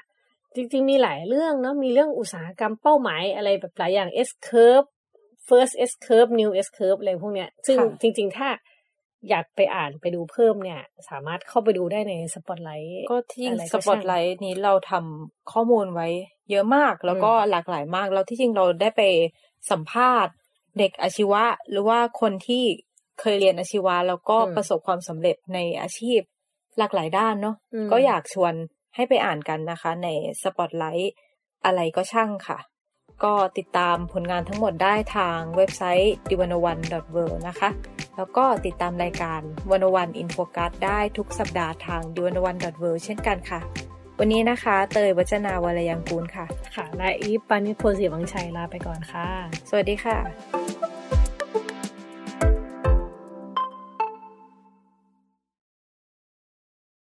[0.55, 4.89] จริงๆมีหลายเรื่องเนาะมีเรื่องอุตสาหกรรมเป้าหมายอะไรแบบหลายอย่าง S curve
[5.51, 8.49] first S curve new S curve อะไรพวกเนี้ย ซึ่งค่ะจริง ๆ ถ้า
[9.29, 16.09] อยากไปอ่านไปดูเพิ่มเนี่ย สามารถเข้าไปดูได้ในสปอตไลท์ก็ที่อะไรก็ช่างไลท์นี้เราทำข้อมูลไว้
[16.51, 19.03] เยอะมาก แล้วก็หลากหลายมาก แล้วที่จริงเราได้ไป
[19.71, 20.35] สัมภาษณ์
[20.79, 22.65] เด็กอาชีวะ หรือว่าคนที่
[23.21, 26.21] เคยเรียนอาชีวะ แล้วก็ประสบความสำเร็จในอาชีพ
[26.79, 28.53] หลากหลายด้านเนาะอืมก็อยากชวน
[28.95, 30.09] ให้ไปอ่านกันนะคะ ใน
[30.43, 31.15] สปอตไลท์
[31.65, 32.59] อะไรก็ช่างค่ะ
[33.25, 36.81] ก็ติดตามผลงานทั้งหมดได้ทางเว็บไซต์ d i v a n o o n e
[37.15, 37.71] w o r l d นะคะ
[38.17, 39.41] แล้วก็ติดตามรายการ
[39.71, 43.61] วันวันอินโฟกัสได้ทุกสัปดาห์ทาง d i v a n o o n e w o r l d เช่นกันค่ะ
[44.19, 46.47] วันนี้นะคะ เตยวัจนาวรยังกูลค่ะ
[46.77, 49.29] ค่ะและอีฟปานิพลศรีวังชัยลาไปก่อนค่ะ
[49.69, 51.00] สวัสดีค่ะ